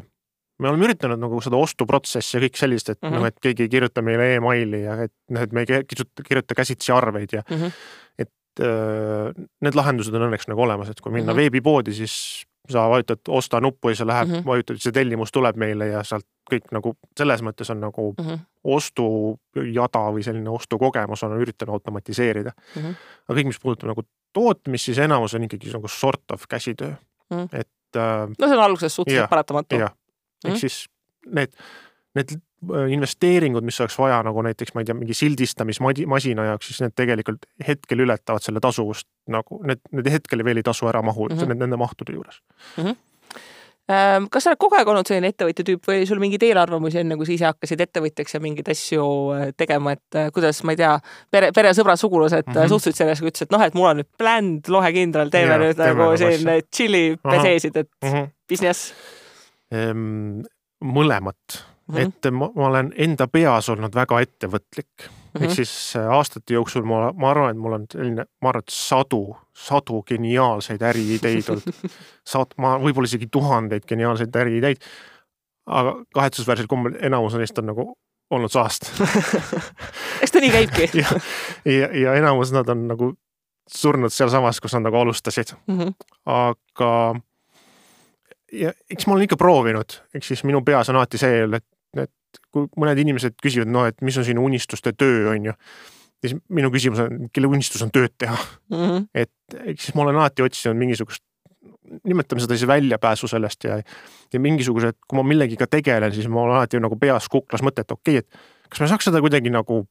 me 0.61 0.71
oleme 0.71 0.87
üritanud 0.87 1.19
nagu 1.19 1.41
seda 1.43 1.59
ostuprotsessi 1.59 2.37
ja 2.37 2.43
kõik 2.45 2.59
sellist, 2.59 2.89
et 2.89 3.01
mm 3.01 3.09
-hmm. 3.09 3.19
noh, 3.19 3.27
et 3.27 3.39
keegi 3.43 3.65
ei 3.65 3.69
kirjuta 3.69 4.01
meile 4.05 4.35
emaili 4.37 4.81
ja 4.85 4.97
et 5.03 5.13
noh, 5.29 5.41
et 5.41 5.51
me 5.51 5.65
ei 5.65 5.83
kirjuta, 5.89 6.55
käsitsi 6.55 6.91
arveid 6.95 7.33
ja 7.33 7.43
mm 7.49 7.57
-hmm. 7.57 7.71
et 8.19 8.63
äh, 8.63 9.45
need 9.61 9.75
lahendused 9.75 10.15
on 10.15 10.29
õnneks 10.29 10.47
nagu 10.47 10.61
olemas, 10.61 10.89
et 10.89 11.01
kui 11.01 11.11
minna 11.11 11.33
mm 11.33 11.35
-hmm. 11.35 11.41
veebipoodi, 11.41 11.93
siis 11.93 12.45
sa 12.69 12.89
vajutad 12.89 13.19
osta 13.27 13.61
nuppu 13.61 13.89
ja 13.89 13.95
see 13.95 14.07
läheb 14.07 14.27
mm, 14.27 14.33
-hmm. 14.33 14.45
vajutad, 14.45 14.79
see 14.81 14.91
tellimus 14.91 15.31
tuleb 15.31 15.57
meile 15.57 15.87
ja 15.87 16.03
sealt 16.03 16.25
kõik 16.51 16.71
nagu 16.71 16.95
selles 17.17 17.41
mõttes 17.41 17.71
on 17.71 17.79
nagu 17.79 18.13
mm 18.17 18.25
-hmm. 18.25 18.39
ostujada 18.63 20.03
või 20.15 20.23
selline 20.23 20.49
ostukogemus 20.49 21.23
on 21.23 21.37
üritanud 21.41 21.73
automatiseerida 21.73 22.51
mm. 22.51 22.81
-hmm. 22.81 22.95
aga 23.27 23.39
kõik, 23.39 23.47
mis 23.51 23.59
puudutab 23.59 23.89
nagu 23.93 24.05
tootmist, 24.33 24.85
siis 24.85 24.97
enamus 24.97 25.33
on 25.33 25.43
ikkagi 25.43 25.71
nagu 25.73 25.87
sort 25.87 26.31
of 26.31 26.43
käsitöö 26.49 26.91
mm, 26.91 27.37
-hmm. 27.37 27.47
et 27.51 27.97
äh,. 27.97 28.29
no 28.39 28.47
see 28.47 28.57
on 28.57 28.63
alguses 28.63 28.95
suhteliselt 28.95 29.29
paratamatu. 29.29 29.75
jah, 29.75 29.91
ehk 29.91 30.51
mm 30.51 30.55
-hmm. 30.55 30.59
siis 30.59 30.85
need, 31.25 31.53
need 32.15 32.37
Äh, 32.73 32.91
investeeringud, 32.93 33.63
mis 33.63 33.79
oleks 33.81 33.97
vaja 33.99 34.21
nagu 34.25 34.41
näiteks, 34.45 34.73
ma 34.73 34.81
ei 34.81 34.87
tea, 34.87 34.95
mingi 34.97 35.13
sildistamismasina 35.17 36.45
jaoks, 36.49 36.69
siis 36.69 36.81
need 36.81 36.93
tegelikult 36.97 37.43
hetkel 37.67 38.05
ületavad 38.05 38.45
selle 38.45 38.61
tasuvust 38.63 39.07
nagu 39.29 39.59
need, 39.67 39.81
need 39.93 40.07
hetkel 40.13 40.41
veel 40.47 40.61
ei 40.61 40.65
tasu 40.65 40.87
ära 40.89 41.03
mahu 41.05 41.27
mm, 41.27 41.41
-hmm. 41.41 41.59
nende 41.59 41.77
mahtude 41.77 42.15
juures 42.15 42.41
mm. 42.77 42.83
-hmm 42.83 42.95
kas 44.33 44.43
sa 44.43 44.49
oled 44.49 44.57
kogu 44.57 44.73
aeg 44.79 44.87
olnud 44.89 45.05
selline 45.05 45.29
ettevõtja 45.29 45.61
tüüp 45.65 45.83
või 45.85 45.99
oli 45.99 46.05
sul 46.09 46.17
mingeid 46.17 46.41
eelarvamusi 46.47 47.03
enne, 47.03 47.17
kui 47.19 47.27
sa 47.27 47.33
ise 47.35 47.45
hakkasid 47.45 47.83
ettevõtjaks 47.85 48.33
ja 48.33 48.39
mingeid 48.41 48.71
asju 48.73 49.03
äh, 49.35 49.43
tegema, 49.57 49.93
et 49.93 50.17
kuidas, 50.33 50.63
ma 50.63 50.73
ei 50.73 50.79
tea, 50.79 50.95
pere, 51.29 51.51
peresõbrad, 51.53 52.01
sugulased 52.01 52.47
mm 52.47 52.53
-hmm. 52.53 52.71
suhtusid 52.73 52.97
sellesse, 52.97 53.21
kui 53.21 53.29
ütlesid, 53.29 53.45
et 53.45 53.53
noh, 53.53 53.61
et 53.61 53.77
mul 53.77 53.91
on 53.91 54.01
nüüd 54.01 54.09
bländ 54.17 54.71
lohekindral, 54.73 55.29
teeme 55.29 55.53
ja, 55.53 55.61
nüüd 55.67 55.85
nagu 55.85 56.09
siin 56.17 56.49
tšilli 56.71 57.05
peseesid, 57.21 57.77
et 57.77 57.91
mm 58.01 58.09
-hmm. 58.09 58.33
business 58.49 58.93
ehm,? 59.71 60.41
mõlemat 60.81 61.61
mm, 61.87 61.95
-hmm. 61.95 62.01
et 62.01 62.31
ma, 62.31 62.49
ma 62.55 62.67
olen 62.67 62.93
enda 62.97 63.27
peas 63.27 63.69
olnud 63.69 63.95
väga 63.95 64.19
ettevõtlik 64.21 65.07
mm. 65.07 65.09
-hmm. 65.09 65.43
ehk 65.43 65.51
siis 65.51 65.95
äh, 65.95 66.07
aastate 66.11 66.53
jooksul 66.53 66.83
ma, 66.83 67.11
ma 67.13 67.31
arvan, 67.31 67.51
et 67.51 67.57
mul 67.57 67.79
on 67.79 67.85
selline, 67.91 68.25
ma 68.41 68.49
arvan, 68.49 68.65
et 68.67 68.75
sadu, 68.75 69.35
sadu 69.53 70.03
geniaalseid 70.03 70.81
äriideid 70.81 71.49
olnud. 71.49 71.83
Saad, 72.31 72.55
ma 72.57 72.77
võib-olla 72.81 73.09
isegi 73.11 73.27
tuhandeid 73.31 73.85
geniaalseid 73.87 74.35
äriideid. 74.35 74.81
aga 75.65 75.95
kahetsusväärselt 76.13 76.67
kombel 76.69 76.97
enamus 77.01 77.33
neist 77.33 77.57
on 77.57 77.65
nagu 77.65 77.93
olnud 78.29 78.51
saast 78.53 78.89
eks 80.21 80.31
ta 80.31 80.41
nii 80.41 80.51
käibki 80.53 80.89
ja, 81.01 81.09
ja, 81.65 81.89
ja 82.01 82.13
enamus 82.13 82.51
nad 82.53 82.69
on 82.69 82.87
nagu 82.87 83.13
surnud 83.69 84.13
sealsamas, 84.13 84.61
kus 84.61 84.75
nad 84.77 84.85
nagu 84.85 84.97
alustasid 84.97 85.55
mm. 85.67 85.79
-hmm. 85.79 85.93
aga 86.25 87.15
ja 88.51 88.73
eks 88.89 89.07
ma 89.07 89.13
olen 89.13 89.25
ikka 89.25 89.37
proovinud, 89.37 89.99
ehk 90.13 90.23
siis 90.23 90.43
minu 90.43 90.61
peas 90.61 90.89
on 90.89 90.99
alati 90.99 91.17
see, 91.17 91.43
et 91.43 91.65
kui 92.55 92.69
mõned 92.79 93.03
inimesed 93.03 93.37
küsivad, 93.43 93.71
no 93.71 93.83
et 93.89 93.99
mis 94.05 94.15
on 94.19 94.25
sinu 94.27 94.45
unistuste 94.47 94.95
töö, 94.95 95.29
on 95.33 95.51
ju. 95.51 95.55
siis 96.23 96.35
minu 96.49 96.71
küsimus 96.73 97.03
on, 97.03 97.27
kelle 97.35 97.51
unistus 97.51 97.83
on 97.85 97.91
tööd 97.93 98.13
teha 98.17 98.37
mm. 98.37 98.75
-hmm. 98.75 99.07
et 99.13 99.59
eks 99.73 99.89
siis 99.89 99.95
ma 99.97 100.05
olen 100.05 100.15
alati 100.21 100.45
otsinud 100.45 100.79
mingisugust, 100.79 101.23
nimetame 102.07 102.41
seda 102.41 102.57
siis 102.57 102.67
väljapääsu 102.67 103.27
sellest 103.27 103.67
ja, 103.67 103.81
ja 104.33 104.39
mingisugused, 104.39 104.97
kui 105.07 105.19
ma 105.19 105.27
millegiga 105.27 105.67
tegelen, 105.67 106.13
siis 106.15 106.27
ma 106.31 106.41
olen 106.41 106.57
alati 106.61 106.79
nagu 106.79 106.97
peas 106.97 107.29
kuklas 107.29 107.61
mõte, 107.61 107.85
et 107.85 107.91
okei 107.91 108.17
okay,, 108.17 108.25
et 108.25 108.69
kas 108.69 108.81
me 108.81 108.89
saaks 108.93 109.11
seda 109.11 109.21
kuidagi 109.21 109.53
nagu 109.53 109.83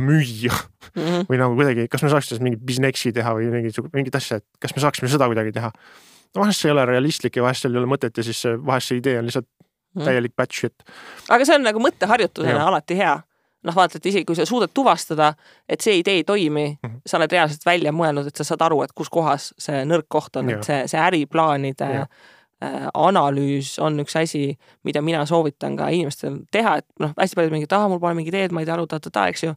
müüa 0.00 0.52
mm 0.96 1.02
-hmm. 1.02 1.26
või 1.30 1.38
nagu 1.38 1.54
kuidagi, 1.54 1.88
kas 1.88 2.02
me 2.02 2.08
saaks 2.12 2.28
sellest 2.28 2.44
mingit 2.44 2.62
businessi 2.66 3.12
teha 3.12 3.34
või 3.36 3.50
mingit, 3.52 3.80
mingit 3.92 4.14
asja, 4.16 4.40
et 4.40 4.46
kas 4.60 4.74
me 4.76 4.82
saaksime 4.82 5.08
seda 5.08 5.26
kuidagi 5.30 5.52
teha. 5.52 5.72
no 6.34 6.42
vahest 6.42 6.60
see 6.60 6.68
ei 6.68 6.72
ole 6.72 6.86
realistlik 6.86 7.36
ja 7.36 7.42
vahest 7.42 7.62
seal 7.62 7.74
ei 7.74 7.78
ole 7.78 7.90
mõtet 7.90 8.16
ja 8.16 8.22
siis 8.22 8.42
vahest 8.66 8.88
see 8.88 8.98
idee 8.98 9.18
on 9.18 9.24
lihtsalt 9.28 9.48
Mhm. 9.94 10.04
täielik 10.04 10.36
batch 10.36 10.62
shit. 10.62 10.86
aga 11.28 11.44
see 11.44 11.58
on 11.58 11.66
nagu 11.66 11.82
mõtteharjutusena 11.82 12.66
alati 12.66 12.96
hea. 12.96 13.20
noh, 13.62 13.76
vaata, 13.76 13.98
et 14.00 14.06
isegi 14.06 14.24
kui 14.24 14.36
sa 14.36 14.46
suudad 14.48 14.70
tuvastada, 14.74 15.34
et 15.68 15.80
see 15.84 15.98
idee 16.00 16.22
ei 16.22 16.24
toimi 16.24 16.78
mm, 16.82 16.90
-hmm. 16.90 17.00
sa 17.06 17.18
oled 17.18 17.32
reaalselt 17.32 17.66
välja 17.66 17.92
mõelnud, 17.92 18.26
et 18.26 18.36
sa 18.36 18.44
saad 18.44 18.62
aru, 18.62 18.82
et 18.82 18.92
kus 18.92 19.08
kohas 19.08 19.54
see 19.58 19.84
nõrk 19.84 20.08
koht 20.08 20.36
on, 20.36 20.50
et 20.50 20.64
see, 20.64 20.86
see 20.88 21.00
äriplaanide 21.00 21.90
ja 21.94 22.06
Äh, 22.60 22.88
analüüs 22.94 23.78
on 23.80 23.94
üks 24.02 24.12
asi, 24.20 24.58
mida 24.84 25.00
mina 25.00 25.22
soovitan 25.24 25.78
ka 25.80 25.86
inimestel 25.88 26.34
teha, 26.52 26.74
et 26.82 26.84
noh, 27.00 27.14
hästi 27.16 27.38
paljud 27.38 27.54
mingid, 27.54 27.72
aa, 27.72 27.86
mul 27.88 28.02
pole 28.02 28.12
mingit 28.18 28.34
ideed, 28.34 28.52
ma 28.52 28.60
ei 28.60 28.68
tea, 28.68 28.74
aru, 28.74 28.84
ta-ta-ta, 28.90 29.22
eks 29.32 29.46
ju. 29.46 29.54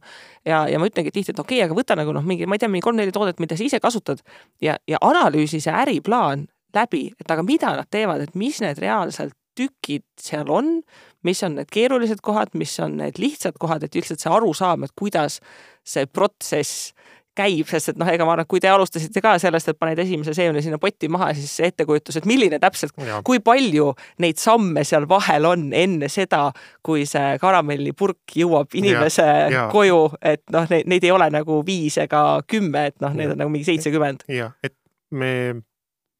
ja, 0.48 0.62
ja 0.72 0.80
ma 0.80 0.88
ütlengi 0.88 1.12
tihti, 1.12 1.34
et 1.34 1.42
okei 1.42 1.58
okay,, 1.58 1.66
aga 1.66 1.76
võta 1.76 1.98
nagu 2.00 2.14
noh, 2.16 2.24
mingi, 2.24 2.48
ma 2.48 2.56
ei 2.56 2.62
tea, 2.62 2.70
mingi 2.72 2.86
kolm-neli 2.86 3.12
toodet, 3.12 3.42
mida 3.44 3.58
sa 3.60 3.66
ise 3.66 3.76
kasutad 3.84 4.24
ja, 4.64 4.78
ja 4.88 5.02
analüüsi 5.04 5.60
see 5.60 5.74
äriplaan 5.82 6.46
läbi, 6.72 7.02
et 7.20 7.28
aga 7.28 7.44
mida 7.44 7.74
nad 7.76 7.90
teevad, 7.92 8.24
et 8.24 8.40
mis 8.40 8.62
need 8.64 8.80
reaalselt 8.80 9.36
tükid 9.56 10.04
seal 10.20 10.50
on, 10.52 10.78
mis 11.24 11.42
on 11.46 11.58
need 11.58 11.70
keerulised 11.72 12.20
kohad, 12.24 12.52
mis 12.58 12.74
on 12.84 12.98
need 13.00 13.20
lihtsad 13.22 13.58
kohad, 13.60 13.86
et 13.86 13.96
üldse 13.96 14.18
see 14.18 14.32
arusaam, 14.32 14.84
et 14.86 14.94
kuidas 14.98 15.40
see 15.86 16.06
protsess 16.06 16.92
käib, 17.34 17.66
sest 17.66 17.90
et 17.92 17.98
noh, 17.98 18.08
ega 18.10 18.26
ma 18.26 18.34
arvan, 18.34 18.46
et 18.46 18.50
kui 18.50 18.62
te 18.62 18.70
alustasite 18.70 19.22
ka 19.22 19.34
sellest, 19.42 19.72
et 19.72 19.78
paned 19.78 19.98
esimese 20.04 20.34
seemne 20.36 20.62
sinna 20.62 20.78
potti 20.82 21.08
maha, 21.10 21.32
siis 21.36 21.50
see 21.58 21.70
ettekujutus, 21.72 22.20
et 22.20 22.28
milline 22.30 22.60
täpselt, 22.62 22.94
kui 23.26 23.40
palju 23.44 23.90
neid 24.22 24.38
samme 24.40 24.84
seal 24.86 25.08
vahel 25.10 25.48
on 25.50 25.66
enne 25.74 26.10
seda, 26.12 26.46
kui 26.84 27.04
see 27.10 27.34
karamellipurk 27.42 28.36
jõuab 28.38 28.78
inimese 28.78 29.26
ja, 29.26 29.50
ja. 29.50 29.66
koju, 29.72 30.00
et 30.22 30.44
noh, 30.54 30.70
neid, 30.70 31.02
ei 31.02 31.14
ole 31.14 31.28
nagu 31.34 31.60
viis 31.66 31.98
ega 32.02 32.22
kümme, 32.50 32.88
et 32.92 32.98
noh, 33.04 33.14
neid 33.18 33.34
on 33.34 33.42
nagu 33.42 33.52
mingi 33.52 33.66
seitsekümmend. 33.72 34.26
jah, 34.30 34.54
et 34.62 34.76
me 35.10 35.34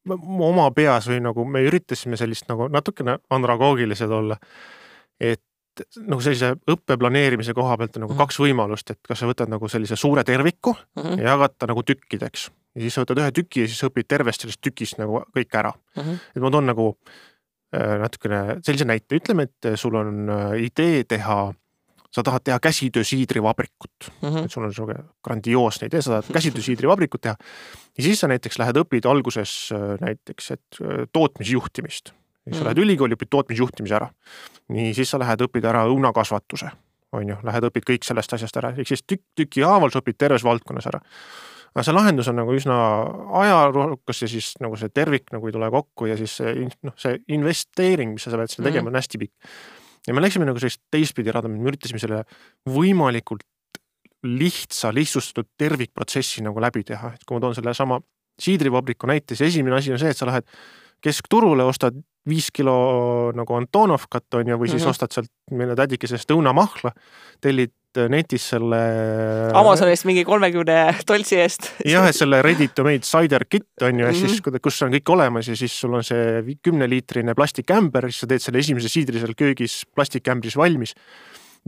oma 0.09 0.69
peas 0.71 1.09
või 1.09 1.21
nagu 1.23 1.45
me 1.45 1.63
üritasime 1.65 2.17
sellist 2.17 2.49
nagu 2.49 2.67
natukene 2.71 3.17
andragoogilised 3.29 4.11
olla. 4.11 4.37
et 5.19 5.41
nagu 6.07 6.21
sellise 6.23 6.53
õppe 6.71 6.97
planeerimise 6.99 7.53
koha 7.55 7.77
pealt 7.77 7.97
on 7.97 8.05
nagu 8.05 8.13
-hmm. 8.13 8.23
kaks 8.23 8.39
võimalust, 8.39 8.91
et 8.91 8.99
kas 9.03 9.19
sa 9.19 9.27
võtad 9.27 9.49
nagu 9.51 9.67
sellise 9.67 9.95
suure 9.95 10.23
terviku 10.23 10.73
mm 10.73 11.03
-hmm. 11.03 11.19
ja 11.19 11.35
jagad 11.35 11.55
ta 11.57 11.67
nagu 11.67 11.83
tükkideks 11.83 12.49
ja 12.75 12.81
siis 12.81 12.93
sa 12.93 13.03
võtad 13.03 13.21
ühe 13.23 13.31
tüki 13.31 13.63
ja 13.63 13.67
siis 13.67 13.83
õpid 13.87 14.07
tervest 14.07 14.41
sellest 14.41 14.61
tükist 14.61 14.99
nagu 15.01 15.23
kõik 15.35 15.57
ära 15.57 15.71
mm. 15.71 16.01
-hmm. 16.01 16.19
et 16.35 16.41
ma 16.41 16.51
toon 16.51 16.65
nagu 16.65 16.87
äh, 17.75 17.99
natukene 17.99 18.41
sellise 18.63 18.85
näite, 18.85 19.15
ütleme, 19.15 19.43
et 19.49 19.79
sul 19.79 19.95
on 19.95 20.29
äh, 20.29 20.63
idee 20.67 21.03
teha, 21.03 21.53
sa 22.15 22.23
tahad 22.23 22.45
teha 22.47 22.59
käsitöö 22.63 23.03
siidrivabrikut 23.03 24.09
mm, 24.09 24.29
-hmm. 24.29 24.45
et 24.45 24.51
sul 24.51 24.63
on 24.63 24.71
niisugune 24.71 25.03
grandioosne 25.23 25.89
idee, 25.91 26.01
sa 26.01 26.17
tahad 26.17 26.33
käsitöö 26.33 26.63
siidrivabrikut 26.63 27.21
teha 27.27 27.35
ja 27.97 28.03
siis 28.03 28.19
sa 28.23 28.31
näiteks 28.31 28.59
lähed, 28.59 28.79
õpid 28.85 29.09
alguses 29.09 29.73
äh, 29.75 29.97
näiteks, 30.01 30.51
et 30.55 30.83
tootmisjuhtimist 31.11 32.15
siis 32.45 32.57
sa 32.57 32.63
mm. 32.63 32.67
lähed 32.69 32.83
ülikooli, 32.83 33.17
õpid 33.17 33.31
tootmisjuhtimise 33.33 33.97
ära. 33.97 34.09
nii, 34.73 34.93
siis 34.97 35.09
sa 35.09 35.19
lähed, 35.21 35.41
õpid 35.45 35.65
ära 35.65 35.85
õunakasvatuse, 35.89 36.69
on 37.15 37.33
ju, 37.33 37.37
lähed, 37.45 37.67
õpid 37.69 37.89
kõik 37.89 38.07
sellest 38.07 38.33
asjast 38.37 38.57
ära, 38.61 38.71
ehk 38.75 38.89
siis 38.89 39.03
tükk 39.05 39.25
tüki 39.37 39.65
haaval 39.65 39.93
sa 39.93 40.01
õpid 40.03 40.17
terves 40.21 40.45
valdkonnas 40.45 40.89
ära. 40.91 41.01
aga 41.75 41.83
see 41.83 41.95
lahendus 41.95 42.29
on 42.31 42.37
nagu 42.39 42.53
üsna 42.55 42.75
ajarohkas 43.41 44.21
ja 44.23 44.27
siis 44.31 44.53
nagu 44.63 44.77
see 44.79 44.89
tervik 44.89 45.33
nagu 45.35 45.47
ei 45.47 45.55
tule 45.55 45.69
kokku 45.71 46.07
ja 46.07 46.15
siis 46.17 46.37
see 46.39 46.69
noh, 46.87 46.93
see 46.97 47.17
investeering, 47.27 48.13
mis 48.15 48.23
sa 48.23 48.37
pead 48.37 48.53
seal 48.53 48.63
tegema 48.69 48.87
mm., 48.87 48.93
on 48.93 49.01
hästi 49.01 49.21
pikk. 49.25 49.33
Ja 50.07 50.13
me 50.13 50.23
läksime 50.23 50.47
nagu 50.47 50.61
sellist 50.61 50.83
teistpidi 50.93 51.33
rada, 51.33 51.49
me 51.51 51.61
üritasime 51.69 52.01
selle 52.01 52.23
võimalikult 52.69 53.45
lihtsa, 54.25 54.91
lihtsustatud 54.95 55.51
tervikprotsessi 55.59 56.43
nagu 56.45 56.61
läbi 56.63 56.83
teha, 56.87 57.13
et 57.15 57.25
kui 57.25 57.37
ma 57.37 57.43
toon 57.43 57.57
sellesama 57.57 57.99
siidrivabriku 58.41 59.07
näite, 59.09 59.35
siis 59.35 59.53
esimene 59.53 59.77
asi 59.77 59.93
on 59.93 60.01
see, 60.01 60.11
et 60.11 60.17
sa 60.17 60.27
lähed 60.29 60.47
keskturule, 61.03 61.63
ostad 61.67 61.97
viis 62.29 62.51
kilo 62.53 63.31
nagu 63.37 63.57
Antonovkat 63.57 64.39
on 64.39 64.47
ju, 64.53 64.57
või 64.57 64.69
siis 64.69 64.81
mm 64.81 64.85
-hmm. 64.85 64.95
ostad 64.95 65.11
sealt 65.13 65.31
meile 65.51 65.75
tädikesest 65.77 66.31
õunamahla, 66.31 66.91
tellid 67.41 67.73
netis 68.11 68.49
selle. 68.51 68.79
Amazonist 69.55 70.05
mingi 70.07 70.25
kolmekümne 70.27 70.95
toltsi 71.07 71.39
eest. 71.39 71.71
jah, 71.85 72.07
et 72.09 72.15
selle 72.15 72.41
ready 72.41 72.67
to 72.67 72.83
made 72.83 73.07
cider 73.07 73.45
kit 73.49 73.67
on 73.81 73.99
ju 73.99 74.05
ja 74.05 74.11
mm 74.11 74.17
-hmm. 74.17 74.27
siis, 74.27 74.59
kus 74.61 74.81
on 74.81 74.91
kõik 74.91 75.13
olemas 75.13 75.47
ja 75.47 75.55
siis 75.55 75.79
sul 75.79 75.93
on 75.93 76.03
see 76.03 76.57
kümneliitrine 76.63 77.35
plastikämber, 77.35 78.09
siis 78.11 78.19
sa 78.19 78.27
teed 78.27 78.41
selle 78.41 78.59
esimese 78.59 78.89
siidri 78.89 79.19
seal 79.19 79.35
köögis 79.37 79.85
plastikämbris 79.95 80.57
valmis 80.57 80.95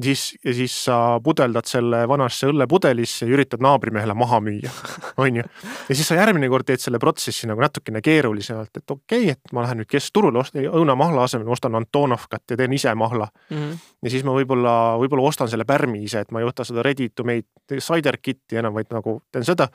siis, 0.04 0.38
siis 0.44 0.74
sa 0.86 1.20
pudeldad 1.24 1.66
selle 1.70 2.04
vanasse 2.10 2.48
õllepudelisse 2.52 3.26
ja 3.26 3.34
üritad 3.34 3.64
naabrimehele 3.64 4.14
maha 4.18 4.40
müüa, 4.44 4.72
on 5.24 5.40
ju. 5.42 5.46
ja 5.90 5.96
siis 5.98 6.08
sa 6.08 6.18
järgmine 6.20 6.50
kord 6.54 6.68
teed 6.68 6.84
selle 6.84 7.00
protsessi 7.02 7.50
nagu 7.50 7.62
natukene 7.64 8.02
keerulisemalt, 8.06 8.72
et 8.78 8.96
okei 8.96 9.32
okay,, 9.32 9.36
et 9.36 9.54
ma 9.56 9.66
lähen 9.66 9.82
nüüd 9.82 9.90
keskturule, 9.92 10.44
õunamahla 10.68 11.26
asemel 11.26 11.50
ostan 11.54 11.76
Antonovkat 11.80 12.54
ja 12.54 12.60
teen 12.60 12.74
ise 12.78 12.94
mahla 12.96 13.30
mm. 13.50 13.58
-hmm. 13.58 13.86
ja 14.06 14.14
siis 14.14 14.26
ma 14.28 14.36
võib-olla, 14.38 14.76
võib-olla 15.02 15.28
ostan 15.32 15.50
selle 15.50 15.66
pärmi 15.66 16.04
ise, 16.04 16.22
et 16.26 16.32
ma 16.32 16.44
ei 16.44 16.50
võta 16.50 16.66
seda 16.68 16.86
ready 16.86 17.10
to 17.10 17.26
made 17.28 17.48
cider 17.82 18.18
kit'i 18.22 18.62
enam, 18.62 18.74
vaid 18.74 18.94
nagu 18.94 19.22
teen 19.32 19.46
seda. 19.46 19.68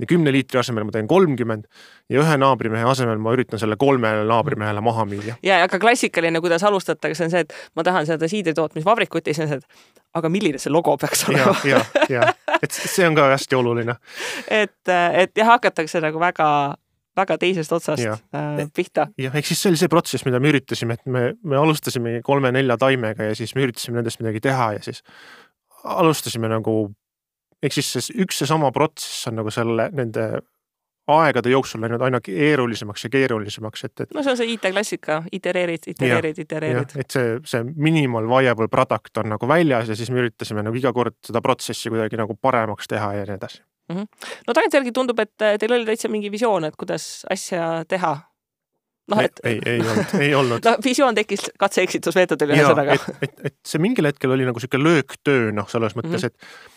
ja 0.00 0.06
kümne 0.06 0.32
liitri 0.32 0.60
asemel 0.60 0.84
ma 0.84 0.92
teen 0.92 1.08
kolmkümmend 1.08 1.66
ja 2.12 2.20
ühe 2.20 2.36
naabrimehe 2.36 2.84
asemel 2.84 3.18
ma 3.18 3.32
üritan 3.32 3.58
selle 3.58 3.76
kolmele 3.76 4.24
naabrimehele 4.28 4.80
maha 4.80 5.04
müüa. 5.08 5.36
ja, 5.42 5.62
aga 5.64 5.78
klassikaline, 5.78 6.40
kuidas 6.40 6.62
alustatakse, 6.62 7.24
on 7.24 7.30
see, 7.30 7.40
et 7.46 7.54
ma 7.76 7.82
tahan 7.86 8.06
seda 8.06 8.28
siidritootmisvabrikut 8.28 9.26
ja 9.26 9.34
siis 9.34 9.46
on 9.46 9.52
see, 9.54 9.61
et 9.62 9.92
aga 10.18 10.28
milline 10.32 10.60
see 10.60 10.72
logo 10.72 10.94
peaks 11.00 11.26
olema. 11.28 11.54
ja, 11.64 11.80
ja, 12.10 12.20
ja, 12.20 12.54
et 12.60 12.72
see 12.74 13.06
on 13.08 13.16
ka 13.16 13.30
hästi 13.32 13.58
oluline. 13.58 13.96
et, 14.48 14.78
et 14.88 15.36
jah, 15.38 15.52
hakatakse 15.54 16.02
nagu 16.04 16.20
väga, 16.20 16.48
väga 17.18 17.38
teisest 17.40 17.72
otsast 17.72 18.04
ja. 18.04 18.16
äh, 18.36 18.64
pihta. 18.76 19.08
jah, 19.20 19.36
ehk 19.38 19.48
siis 19.48 19.62
see 19.62 19.72
oli 19.72 19.80
see 19.80 19.92
protsess, 19.92 20.26
mida 20.28 20.40
me 20.42 20.52
üritasime, 20.52 20.98
et 20.98 21.06
me, 21.06 21.28
me 21.42 21.60
alustasime 21.60 22.18
kolme-nelja 22.26 22.78
taimega 22.80 23.30
ja 23.30 23.38
siis 23.38 23.56
me 23.56 23.66
üritasime 23.66 24.00
nendest 24.00 24.20
midagi 24.22 24.44
teha 24.44 24.72
ja 24.78 24.84
siis 24.84 25.02
alustasime 25.82 26.50
nagu 26.52 26.76
ehk 27.62 27.78
siis 27.78 27.92
see 27.94 28.22
üks 28.24 28.42
seesama 28.42 28.72
protsess 28.74 29.30
on 29.30 29.40
nagu 29.40 29.52
selle, 29.54 29.88
nende 29.96 30.28
aegade 31.10 31.50
jooksul 31.50 31.82
läinud 31.82 32.02
aina 32.06 32.20
keerulisemaks 32.22 33.04
ja 33.04 33.10
keerulisemaks, 33.10 33.84
et, 33.84 34.00
et. 34.04 34.14
no 34.14 34.22
see 34.22 34.32
on 34.32 34.38
see 34.38 34.52
IT-klassika, 34.54 35.22
itereerid, 35.32 35.88
itereerid, 35.90 36.38
itereerid. 36.44 36.96
et 37.02 37.10
see, 37.10 37.36
see 37.48 37.64
minimal 37.74 38.28
viable 38.30 38.68
product 38.70 39.22
on 39.22 39.32
nagu 39.34 39.48
väljas 39.48 39.90
ja 39.90 39.98
siis 39.98 40.10
me 40.14 40.22
üritasime 40.22 40.62
nagu 40.62 40.78
iga 40.78 40.92
kord 40.94 41.18
seda 41.26 41.42
protsessi 41.42 41.90
kuidagi 41.90 42.20
nagu 42.20 42.38
paremaks 42.38 42.90
teha 42.90 43.12
ja 43.18 43.24
nii 43.26 43.38
edasi 43.40 43.62
mm. 43.62 43.96
-hmm. 43.96 44.28
no 44.46 44.54
tagantjärgi 44.54 44.92
tundub, 44.92 45.18
et 45.18 45.34
teil 45.38 45.78
oli 45.78 45.88
täitsa 45.88 46.08
mingi 46.08 46.30
visioon, 46.30 46.70
et 46.70 46.78
kuidas 46.78 47.26
asja 47.30 47.84
teha 47.88 48.16
noh, 49.10 49.22
et. 49.22 49.40
ei, 49.44 49.58
ei 49.66 49.80
olnud, 49.80 50.14
ei 50.20 50.34
olnud. 50.34 50.64
no 50.68 50.76
visioon 50.84 51.18
tekkis 51.18 51.48
katse-eksitusmeetodil 51.58 52.54
ühesõnaga. 52.56 52.98
et, 52.98 53.24
et, 53.26 53.40
et 53.50 53.56
see 53.66 53.82
mingil 53.82 54.08
hetkel 54.08 54.34
oli 54.36 54.46
nagu 54.48 54.62
sihuke 54.62 54.80
lööktöö, 54.80 55.50
noh, 55.56 55.68
selles 55.70 55.96
mõttes 55.98 56.22
mm, 56.22 56.30
-hmm. 56.30 56.70
et 56.70 56.71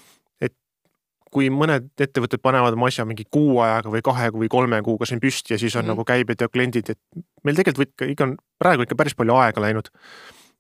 kui 1.36 1.50
mõned 1.52 1.90
ettevõtted 2.00 2.40
panevad 2.44 2.78
oma 2.78 2.88
asja 2.92 3.06
mingi 3.08 3.26
kuu 3.32 3.60
ajaga 3.64 3.92
või 3.92 4.04
kahe 4.06 4.32
või 4.36 4.48
kolme 4.52 4.80
kuuga 4.86 5.08
siin 5.10 5.20
püsti 5.24 5.56
ja 5.56 5.60
siis 5.60 5.76
on 5.76 5.84
mm. 5.84 5.92
nagu 5.94 6.08
käibed 6.08 6.42
ja 6.42 6.48
kliendid, 6.52 6.94
et 6.96 7.26
meil 7.44 7.60
tegelikult 7.60 7.92
ikka, 7.92 8.08
ikka 8.14 8.30
on 8.30 8.38
praegu 8.62 8.86
ikka 8.88 8.98
päris 9.00 9.18
palju 9.20 9.36
aega 9.36 9.64
läinud. 9.64 9.90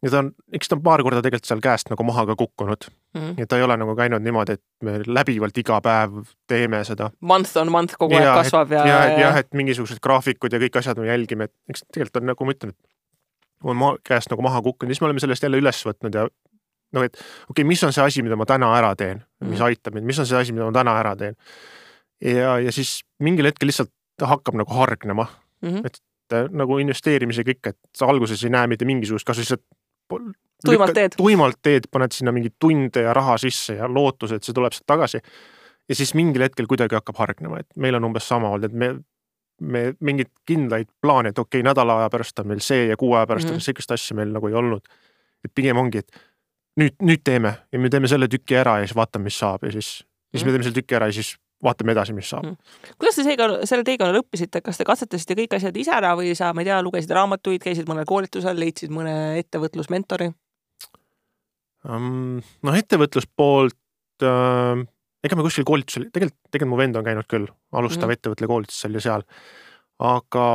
ja 0.04 0.12
ta 0.12 0.20
on, 0.20 0.32
eks 0.54 0.70
ta 0.70 0.76
on 0.76 0.82
paar 0.86 1.04
korda 1.06 1.22
tegelikult 1.24 1.48
seal 1.48 1.64
käest 1.64 1.92
nagu 1.94 2.08
maha 2.08 2.26
ka 2.30 2.36
kukkunud 2.42 2.90
mm.. 3.16 3.38
ja 3.40 3.48
ta 3.48 3.60
ei 3.60 3.64
ole 3.68 3.78
nagu 3.80 3.96
käinud 3.96 4.26
niimoodi, 4.26 4.58
et 4.60 4.64
me 4.84 4.98
läbivalt 5.08 5.58
iga 5.64 5.80
päev 5.86 6.26
teeme 6.52 6.84
seda. 6.88 7.12
Month 7.22 7.56
on 7.62 7.72
month 7.72 7.96
kogu 8.02 8.20
aeg 8.20 8.34
kasvab 8.44 8.76
ja. 8.76 8.84
jah, 8.90 9.06
et 9.12 9.22
jah, 9.24 9.40
et 9.44 9.54
mingisugused 9.56 10.04
graafikud 10.04 10.54
ja 10.54 10.60
kõik 10.66 10.82
asjad 10.82 11.00
me 11.00 11.08
jälgime, 11.08 11.48
et 11.48 11.56
eks 11.72 11.88
tegelikult 11.88 12.22
on 12.22 12.32
nagu 12.34 12.50
ma 12.50 12.58
ütlen, 12.58 12.76
et 12.76 13.72
on 13.72 13.80
maa 13.80 13.96
käest 14.04 14.34
nagu 14.34 14.44
maha 14.46 14.60
kukkunud, 14.66 14.92
siis 14.92 15.02
me 15.02 15.10
oleme 15.10 15.24
sellest 15.24 15.48
jälle 15.48 15.64
üles 15.64 15.80
võtnud 15.88 16.20
ja 16.20 16.28
noh, 16.96 17.06
et 17.08 17.16
okei 17.16 17.50
okay,, 17.54 17.68
mis 17.68 17.84
on 17.84 17.94
see 17.96 18.04
asi, 18.06 18.24
mida 18.26 18.38
ma 18.40 18.48
täna 18.50 18.72
ära 18.78 18.94
teen, 19.00 19.24
mis 19.44 19.60
mm. 19.60 19.66
aitab 19.68 19.98
mind, 19.98 20.10
mis 20.10 20.22
on 20.22 20.30
see 20.30 20.40
asi, 20.40 20.56
mida 20.56 20.68
ma 20.70 20.76
täna 20.76 20.96
ära 21.02 21.16
teen. 21.20 21.38
ja, 22.24 22.58
ja 22.64 22.72
siis 22.76 23.00
mingil 23.24 23.52
hetkel 23.52 23.72
lihtsalt 23.72 23.94
hakkab 24.22 24.56
nagu 24.56 24.72
hargnema 24.74 25.28
mm, 25.62 25.70
-hmm. 25.70 25.86
et 25.86 26.00
äh, 26.34 26.48
nagu 26.52 26.78
investeerimisega 26.78 27.52
ikka, 27.52 27.70
et 27.76 27.80
sa 27.98 28.08
alguses 28.12 28.44
ei 28.44 28.50
näe 28.50 28.68
mitte 28.68 28.86
mingisugust, 28.86 29.28
kas 29.28 29.38
lihtsalt 29.38 29.64
tuimalt 30.66 30.94
teed, 30.94 31.18
tuimalt 31.18 31.60
teed, 31.62 31.90
paned 31.92 32.12
sinna 32.12 32.32
mingeid 32.32 32.56
tunde 32.60 33.02
ja 33.02 33.14
raha 33.14 33.38
sisse 33.38 33.76
ja 33.76 33.90
lootuse, 33.92 34.36
et 34.36 34.44
see 34.44 34.54
tuleb 34.54 34.74
sealt 34.74 34.88
tagasi. 34.88 35.20
ja 35.90 35.96
siis 35.96 36.14
mingil 36.14 36.42
hetkel 36.42 36.68
kuidagi 36.68 36.96
hakkab 36.96 37.18
hargnema, 37.18 37.60
et 37.60 37.68
meil 37.76 37.96
on 37.96 38.04
umbes 38.04 38.28
sama 38.28 38.50
olnud, 38.50 38.72
et 38.72 38.74
me 38.74 38.96
me 39.62 39.94
mingeid 40.04 40.32
kindlaid 40.46 40.90
plaane, 41.02 41.32
et 41.32 41.40
okei 41.40 41.62
okay,, 41.62 41.70
nädala 41.70 42.00
aja 42.02 42.10
pärast 42.12 42.40
on 42.40 42.50
meil 42.52 42.60
see 42.64 42.88
ja 42.90 42.98
kuu 43.00 43.14
aja 43.16 43.28
pärast 43.28 43.46
mm 43.46 43.50
-hmm. 43.50 43.54
on 43.54 43.58
mhm. 43.58 43.64
sihukest 43.64 43.92
asja 43.92 44.16
meil 44.16 44.34
nagu 44.34 44.48
ei 44.48 44.54
olnud. 44.54 44.82
et 45.46 45.52
pigem 45.56 45.78
ongi, 45.78 45.98
et 45.98 46.12
nüüd, 46.82 46.96
nüüd 47.02 47.24
teeme 47.26 47.56
ja 47.72 47.82
me 47.82 47.92
teeme 47.94 48.10
selle 48.12 48.30
tüki 48.32 48.58
ära 48.60 48.80
ja 48.82 48.88
siis 48.88 48.98
vaatame, 48.98 49.30
mis 49.30 49.40
saab 49.40 49.66
ja 49.68 49.74
siis, 49.76 49.98
siis 50.32 50.44
mm. 50.44 50.48
me 50.48 50.56
teeme 50.56 50.68
selle 50.68 50.80
tüki 50.80 50.98
ära 50.98 51.10
ja 51.12 51.18
siis 51.18 51.36
vaatame 51.66 51.96
edasi, 51.96 52.16
mis 52.16 52.30
saab 52.30 52.46
mm.. 52.46 52.58
kuidas 53.00 53.20
te 53.20 53.26
seega 53.28 53.50
selle 53.68 53.86
teekonnal 53.88 54.22
õppisite, 54.22 54.62
kas 54.66 54.80
te 54.80 54.88
katsetasite 54.88 55.38
kõik 55.42 55.56
asjad 55.58 55.78
ise 55.82 55.94
ära 55.96 56.14
või 56.20 56.34
sa, 56.38 56.52
ma 56.54 56.64
ei 56.64 56.70
tea, 56.70 56.82
lugesid 56.86 57.14
raamatuid, 57.16 57.64
käisid 57.64 57.90
mõnel 57.90 58.08
koolitusel, 58.10 58.60
leidsid 58.60 58.94
mõne 58.94 59.16
ettevõtlusmentori 59.42 60.32
um,? 61.88 62.42
noh, 62.44 62.80
ettevõtluspoolt 62.82 64.28
äh, 64.28 64.84
ega 65.26 65.38
me 65.38 65.46
kuskil 65.46 65.68
koolitusel, 65.68 66.10
tegelikult, 66.14 66.40
tegelikult 66.52 66.74
mu 66.74 66.82
vend 66.82 67.00
on 67.00 67.08
käinud 67.08 67.30
küll, 67.32 67.48
alustav 67.76 68.10
mm. 68.10 68.20
ettevõtte 68.20 68.52
koolitusel 68.52 69.00
ja 69.00 69.06
seal, 69.08 69.26
aga 70.04 70.46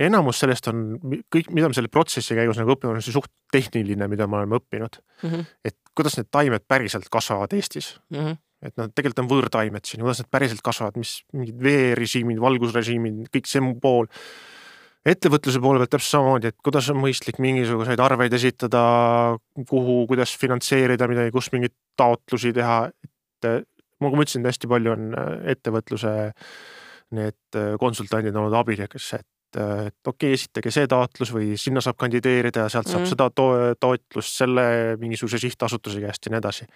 enamus 0.00 0.42
sellest 0.42 0.68
on 0.70 0.84
kõik, 1.32 1.50
mida 1.54 1.70
me 1.70 1.76
selle 1.76 1.90
protsessi 1.92 2.36
käigus 2.38 2.60
nagu 2.60 2.74
õpime, 2.74 2.94
on 2.96 3.04
see 3.04 3.14
suht 3.14 3.32
tehniline, 3.52 4.08
mida 4.10 4.28
me 4.30 4.40
oleme 4.40 4.60
õppinud 4.60 5.00
mm. 5.00 5.32
-hmm. 5.32 5.50
et 5.64 5.76
kuidas 5.96 6.16
need 6.18 6.30
taimed 6.32 6.64
päriselt 6.68 7.10
kasvavad 7.12 7.52
Eestis 7.56 7.92
mm. 8.10 8.20
-hmm. 8.20 8.38
et 8.68 8.76
nad 8.80 8.94
tegelikult 8.94 9.24
on 9.24 9.32
võõrtaimed 9.34 9.84
siin, 9.84 10.04
kuidas 10.04 10.22
need 10.22 10.30
päriselt 10.30 10.62
kasvavad, 10.64 10.96
mis 11.00 11.20
mingid 11.32 11.60
veerežiimid, 11.62 12.40
valgusrežiimid, 12.40 13.28
kõik 13.34 13.50
see 13.50 13.74
pool 13.82 14.08
ettevõtluse 15.06 15.60
poole 15.60 15.80
pealt 15.80 15.94
täpselt 15.96 16.18
samamoodi, 16.18 16.50
et 16.50 16.58
kuidas 16.64 16.90
on 16.92 16.98
mõistlik 17.00 17.38
mingisuguseid 17.40 18.00
arveid 18.04 18.34
esitada, 18.36 18.82
kuhu, 19.68 20.04
kuidas 20.10 20.34
finantseerida 20.36 21.08
midagi, 21.08 21.32
kus 21.32 21.48
mingeid 21.54 21.72
taotlusi 21.96 22.52
teha, 22.52 22.82
et 22.88 23.48
nagu 24.00 24.16
ma 24.16 24.24
ütlesin, 24.24 24.44
hästi 24.46 24.68
palju 24.70 24.92
on 24.92 25.10
äh, 25.16 25.32
ettevõtluse 25.54 26.14
need 27.16 27.58
äh, 27.58 27.74
konsultandid 27.80 28.36
olnud 28.36 28.56
abiliks, 28.60 29.12
et 29.18 29.26
et 29.58 30.06
okei 30.06 30.30
okay,, 30.30 30.38
esitage 30.38 30.72
see 30.74 30.86
taotlus 30.90 31.32
või 31.34 31.56
sinna 31.60 31.82
saab 31.84 31.98
kandideerida 32.00 32.66
ja 32.66 32.72
sealt 32.72 32.90
saab 32.90 33.04
mm. 33.04 33.10
seda 33.12 33.28
to 33.34 33.46
toetlust 33.80 34.42
selle 34.42 34.64
mingisuguse 35.00 35.40
sihtasutuse 35.42 36.02
käest 36.02 36.26
ja 36.26 36.34
nii 36.34 36.40
edasi. 36.42 36.68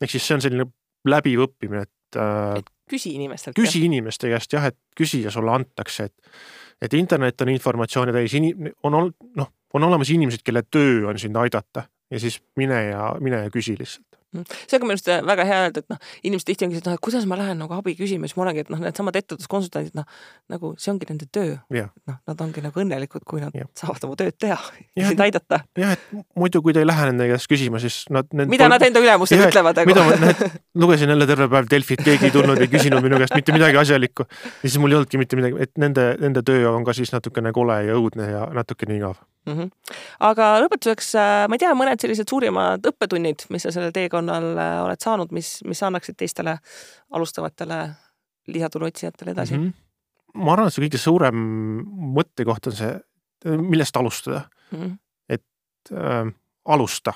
ehk 0.00 0.14
siis 0.14 0.26
see 0.26 0.38
on 0.38 0.44
selline 0.44 0.68
läbiv 1.08 1.44
õppimine, 1.48 1.84
et, 1.84 2.18
äh, 2.18 2.58
et 2.60 2.70
küsi 2.90 3.14
inimestelt. 3.18 3.56
küsi 3.56 3.80
jah. 3.80 3.88
inimeste 3.90 4.30
käest 4.32 4.52
jah, 4.52 4.70
et 4.70 4.78
küsi 4.96 5.22
ja 5.24 5.32
sulle 5.34 5.52
antakse, 5.52 6.10
et 6.10 6.84
et 6.84 6.94
internet 6.94 7.40
on 7.40 7.48
informatsiooni 7.48 8.12
täis, 8.12 8.34
on 8.82 8.94
olnud, 8.94 9.14
noh, 9.38 9.52
on 9.74 9.86
olemas 9.86 10.10
inimesed, 10.10 10.42
kelle 10.44 10.62
töö 10.70 11.08
on 11.08 11.18
sind 11.18 11.36
aidata 11.36 11.86
ja 12.10 12.20
siis 12.20 12.40
mine 12.56 12.82
ja 12.90 13.14
mine 13.20 13.44
ja 13.46 13.50
küsi 13.50 13.76
lihtsalt. 13.78 14.13
See 14.42 14.76
on 14.76 14.82
ka 14.82 14.88
minu 14.88 14.96
arust 14.96 15.10
väga 15.28 15.46
hea 15.48 15.58
öelda, 15.66 15.82
et 15.84 15.92
noh, 15.92 16.00
inimesed 16.26 16.48
tihti 16.48 16.66
ongi, 16.66 16.80
et 16.80 16.88
noh, 16.88 16.96
et 16.98 17.02
kuidas 17.04 17.26
ma 17.30 17.38
lähen 17.38 17.60
nagu 17.62 17.76
abi 17.76 17.94
küsima, 17.98 18.28
siis 18.28 18.38
ma 18.38 18.46
olengi, 18.46 18.64
et 18.64 18.72
noh, 18.72 18.80
needsamad 18.82 19.18
ettevõtluskonsultandid, 19.20 19.94
noh, 19.98 20.06
nagu 20.52 20.72
see 20.80 20.92
ongi 20.92 21.08
nende 21.10 21.28
töö. 21.32 21.56
noh, 21.74 22.18
nad 22.30 22.44
ongi 22.46 22.64
nagu 22.64 22.82
õnnelikud, 22.84 23.26
kui 23.28 23.42
nad 23.42 23.54
ja. 23.56 23.68
saavad 23.78 24.06
oma 24.08 24.18
tööd 24.20 24.38
teha 24.40 24.58
ja 24.98 25.10
sind 25.10 25.22
aidata. 25.24 25.60
jah, 25.78 25.94
et 25.96 26.24
muidu, 26.38 26.62
kui 26.64 26.76
te 26.76 26.82
ei 26.84 26.88
lähe 26.88 27.10
nende 27.10 27.28
käest 27.32 27.50
küsima, 27.50 27.82
siis 27.82 28.04
nad. 28.14 28.30
mida 28.32 28.68
nad 28.70 28.82
enda 28.86 29.02
ülemustele 29.04 29.50
ütlevad, 29.50 29.82
aga. 29.82 29.90
mida 29.90 30.06
ma, 30.08 30.50
lugesin 30.84 31.14
jälle 31.14 31.28
terve 31.30 31.48
päev 31.52 31.70
Delfit, 31.70 32.02
keegi 32.04 32.30
ei 32.30 32.34
tulnud, 32.34 32.60
ei 32.60 32.70
küsinud 32.72 33.04
minu 33.04 33.20
käest 33.22 33.36
mitte 33.38 33.54
midagi 33.56 33.80
asjalikku. 33.80 34.26
ja 34.26 34.66
siis 34.66 34.80
mul 34.82 34.94
ei 34.94 35.00
olnudki 35.00 35.20
mitte 35.20 35.38
midagi, 35.40 35.60
et 35.68 35.78
nende, 35.80 36.10
nende 36.22 36.42
töö 36.46 36.66
on 36.72 36.86
ka 36.86 36.96
siis 36.96 37.14
natukene 37.14 37.54
kole 37.54 37.84
ja 37.88 38.00
õudne 38.00 38.30
ja 38.30 38.48
natukene 38.54 38.98
igav 38.98 39.22
mm. 39.46 39.52
-hmm. 39.52 39.70
aga 40.20 40.48
lõpetuseks, 40.64 41.14
äh, 41.18 41.48
ma 41.48 41.56
ei 41.56 41.62
tea, 41.62 41.72
mõned 41.76 42.00
sellised 42.00 42.30
suurimad 42.30 42.86
õppetunnid, 42.90 43.46
mis 43.54 43.66
sa 43.66 43.72
sellel 43.74 43.92
teekonnal 43.94 44.23
äh, 44.32 44.76
oled 44.84 45.02
saanud, 45.02 45.32
mis, 45.34 45.58
mis 45.68 45.82
annaksid 45.86 46.16
teistele 46.20 46.56
alustavatele 47.14 47.80
lisatulu 48.54 48.88
otsijatele 48.90 49.32
edasi 49.34 49.56
mm? 49.58 49.68
-hmm. 49.68 50.40
ma 50.44 50.52
arvan, 50.52 50.68
et 50.68 50.76
see 50.76 50.84
kõige 50.86 51.00
suurem 51.00 51.44
mõttekoht 52.18 52.70
on 52.70 52.76
see, 52.78 52.92
millest 53.44 53.96
alustada 53.96 54.44
mm. 54.70 54.78
-hmm. 54.78 54.96
et 55.28 55.92
äh, 55.92 56.32
alusta, 56.64 57.14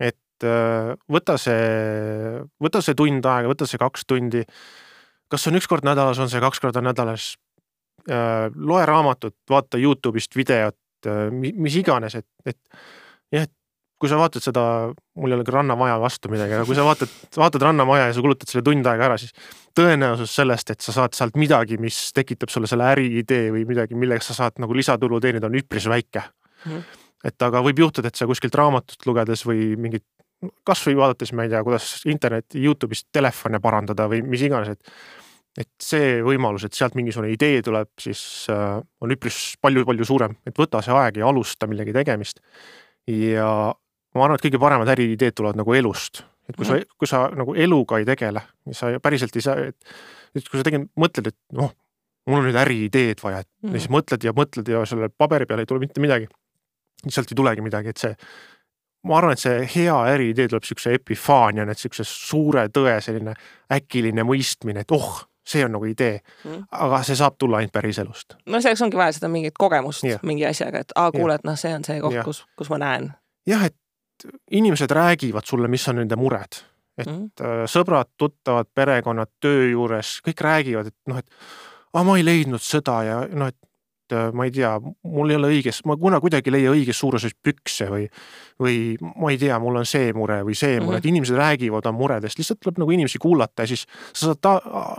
et 0.00 0.44
äh, 0.44 0.92
võta 1.10 1.38
see, 1.38 2.42
võta 2.62 2.82
see 2.82 2.94
tund 2.94 3.24
aega, 3.24 3.48
võta 3.48 3.66
see 3.66 3.78
kaks 3.78 4.06
tundi. 4.06 4.44
kas 5.28 5.46
on 5.46 5.56
üks 5.56 5.68
kord 5.68 5.84
nädalas, 5.84 6.18
on 6.18 6.30
see 6.30 6.40
kaks 6.40 6.60
korda 6.60 6.80
nädalas 6.80 7.34
äh,. 8.10 8.50
loe 8.54 8.86
raamatut, 8.86 9.36
vaata 9.50 9.78
Youtube'ist 9.78 10.36
videot, 10.36 10.76
Äh, 11.06 11.30
mis 11.32 11.76
iganes, 11.76 12.14
et, 12.18 12.26
et 12.46 12.58
jah, 13.32 13.46
et 13.46 13.52
kui 14.02 14.10
sa 14.10 14.18
vaatad 14.18 14.42
seda, 14.42 14.62
mul 15.22 15.30
ei 15.30 15.36
ole 15.38 15.46
ka 15.46 15.54
rannamaja 15.54 15.94
vastu 16.02 16.30
midagi, 16.32 16.56
aga 16.56 16.66
kui 16.66 16.74
sa 16.74 16.82
vaatad, 16.86 17.12
vaatad 17.38 17.66
rannamaja 17.68 18.08
ja 18.08 18.16
sa 18.16 18.24
kulutad 18.24 18.50
selle 18.50 18.64
tund 18.66 18.88
aega 18.90 19.06
ära, 19.06 19.18
siis 19.20 19.30
tõenäosus 19.78 20.34
sellest, 20.34 20.74
et 20.74 20.82
sa 20.82 20.94
saad 20.96 21.14
sealt 21.14 21.38
midagi, 21.38 21.78
mis 21.82 21.98
tekitab 22.16 22.50
sulle 22.50 22.70
selle 22.70 22.88
äriidee 22.90 23.52
või 23.54 23.62
midagi, 23.68 23.98
millega 23.98 24.26
sa 24.26 24.34
saad 24.40 24.58
nagu 24.62 24.74
lisatulu 24.74 25.20
teenida, 25.22 25.46
on 25.46 25.60
üpris 25.60 25.86
väike 25.92 26.24
mm. 26.66 26.82
et 27.30 27.46
aga 27.46 27.62
võib 27.62 27.84
juhtuda, 27.84 28.10
et 28.10 28.18
sa 28.18 28.26
kuskilt 28.26 28.58
raamatut 28.58 29.06
lugedes 29.06 29.46
või 29.46 29.72
mingit, 29.78 30.06
kasvõi 30.66 30.98
vaadates, 30.98 31.30
ma 31.38 31.46
ei 31.46 31.52
tea, 31.52 31.62
kuidas 31.62 31.94
interneti, 32.10 32.62
Youtube'ist 32.64 33.12
telefone 33.14 33.62
parandada 33.62 34.08
või 34.10 34.24
mis 34.26 34.42
iganes, 34.48 34.74
et 34.74 34.96
et 35.58 35.68
see 35.84 36.22
võimalus, 36.24 36.64
et 36.64 36.72
sealt 36.72 36.94
mingisugune 36.96 37.28
idee 37.34 37.60
tuleb, 37.64 37.90
siis 38.00 38.22
äh, 38.48 38.78
on 39.04 39.12
üpris 39.12 39.52
palju-palju 39.60 40.06
suurem, 40.08 40.38
et 40.48 40.56
võta 40.56 40.80
see 40.80 40.94
aeg 40.96 41.18
ja 41.20 41.28
alusta 41.28 41.68
millegi 41.68 41.92
tegemist. 41.92 42.40
ja 43.10 43.74
ma 44.14 44.26
arvan, 44.26 44.38
et 44.38 44.46
kõige 44.46 44.60
paremad 44.62 44.90
äriideed 44.94 45.36
tulevad 45.38 45.60
nagu 45.60 45.74
elust, 45.76 46.24
et 46.48 46.56
kui 46.56 46.66
sa, 46.68 46.76
mhm. 46.76 46.98
kui 46.98 47.10
sa 47.10 47.24
nagu 47.36 47.54
eluga 47.54 48.00
ei 48.00 48.08
tegele, 48.08 48.42
sa 48.76 48.92
päriselt 49.02 49.36
ei 49.38 49.44
saa, 49.44 49.70
et, 49.72 49.94
et 50.34 50.48
kui 50.48 50.60
sa 50.60 50.66
tegelikult 50.66 50.94
mõtled, 51.04 51.32
et 51.32 51.38
noh, 51.58 51.72
mul 52.28 52.42
on 52.42 52.48
nüüd 52.48 52.60
äriideed 52.62 53.22
vaja, 53.22 53.42
et 53.42 53.48
mm 53.48 53.68
-hmm. 53.68 53.78
siis 53.78 53.90
mõtled 53.90 54.24
ja 54.24 54.32
mõtled 54.36 54.68
ja 54.68 54.86
selle 54.86 55.08
paberi 55.08 55.46
peale 55.46 55.62
ei 55.62 55.66
tule 55.66 55.80
mitte 55.80 56.00
midagi. 56.00 56.28
sealt 57.08 57.32
ei 57.32 57.34
tulegi 57.34 57.60
midagi, 57.60 57.88
et 57.88 57.96
see, 57.98 58.14
ma 59.02 59.16
arvan, 59.18 59.32
et 59.32 59.38
see 59.38 59.68
hea 59.74 59.96
äriidee 60.14 60.48
tuleb 60.48 60.62
siukse 60.62 60.92
epifaaniana, 60.94 61.72
et 61.72 61.78
siukse 61.78 62.04
suure 62.06 62.68
tõe 62.68 63.00
selline 63.00 63.34
äkiline 63.70 64.22
mõistmine, 64.22 64.80
et 64.80 64.90
oh 64.90 65.26
see 65.46 65.64
on 65.64 65.72
nagu 65.72 65.84
idee 65.84 66.20
mm., 66.44 66.64
aga 66.70 67.02
see 67.02 67.16
saab 67.18 67.34
tulla 67.38 67.58
ainult 67.58 67.72
päriselust. 67.72 68.36
no 68.46 68.60
selleks 68.60 68.82
ongi 68.82 68.96
vaja 68.96 69.12
seda 69.18 69.28
mingit 69.28 69.58
kogemust 69.58 70.04
ja. 70.06 70.18
mingi 70.22 70.46
asjaga, 70.46 70.84
et 70.86 70.94
aa, 70.94 71.10
kuule, 71.12 71.34
et 71.34 71.44
noh, 71.44 71.58
see 71.58 71.74
on 71.74 71.84
see 71.84 72.00
koht, 72.00 72.18
kus, 72.24 72.44
kus 72.58 72.70
ma 72.70 72.78
näen. 72.82 73.10
jah, 73.46 73.64
et 73.66 73.76
inimesed 74.50 74.90
räägivad 74.90 75.48
sulle, 75.48 75.68
mis 75.68 75.88
on 75.88 76.00
nende 76.02 76.16
mured, 76.16 76.60
et 76.98 77.08
mm. 77.08 77.66
sõbrad, 77.70 78.12
tuttavad, 78.20 78.68
perekonnad 78.74 79.30
töö 79.40 79.70
juures, 79.70 80.18
kõik 80.26 80.40
räägivad, 80.44 80.92
et 80.92 81.12
noh, 81.12 81.20
et 81.22 81.28
aa, 81.92 82.04
ma 82.04 82.16
ei 82.18 82.26
leidnud 82.26 82.62
seda 82.62 82.98
ja 83.06 83.20
noh, 83.30 83.52
et 83.52 83.58
et 84.12 84.18
äh, 84.18 84.32
ma 84.32 84.44
ei 84.44 84.52
tea, 84.52 84.72
mul 85.08 85.32
ei 85.32 85.38
ole 85.38 85.50
õiges, 85.56 85.80
ma 85.88 85.96
kuna 86.00 86.20
kuidagi 86.22 86.50
ei 86.50 86.56
leia 86.56 86.72
õiges 86.72 86.98
suuruses 87.00 87.34
pükse 87.42 87.88
või, 87.90 88.06
või 88.60 88.76
ma 89.00 89.32
ei 89.32 89.38
tea, 89.40 89.58
mul 89.62 89.80
on 89.80 89.88
see 89.88 90.12
mure 90.16 90.40
või 90.46 90.56
see 90.58 90.76
mure 90.76 90.84
mm, 90.84 90.88
-hmm. 90.90 91.02
et 91.02 91.10
inimesed 91.10 91.38
räägivad 91.38 91.88
oma 91.88 91.98
muredest, 91.98 92.38
lihtsalt 92.38 92.60
tuleb 92.62 92.82
nagu 92.82 92.94
inimesi 92.94 93.20
kuulata 93.22 93.64
ja 93.64 93.72
siis 93.72 93.86
sa 94.12 94.30
saad 94.30 94.42
ta, 94.44 94.54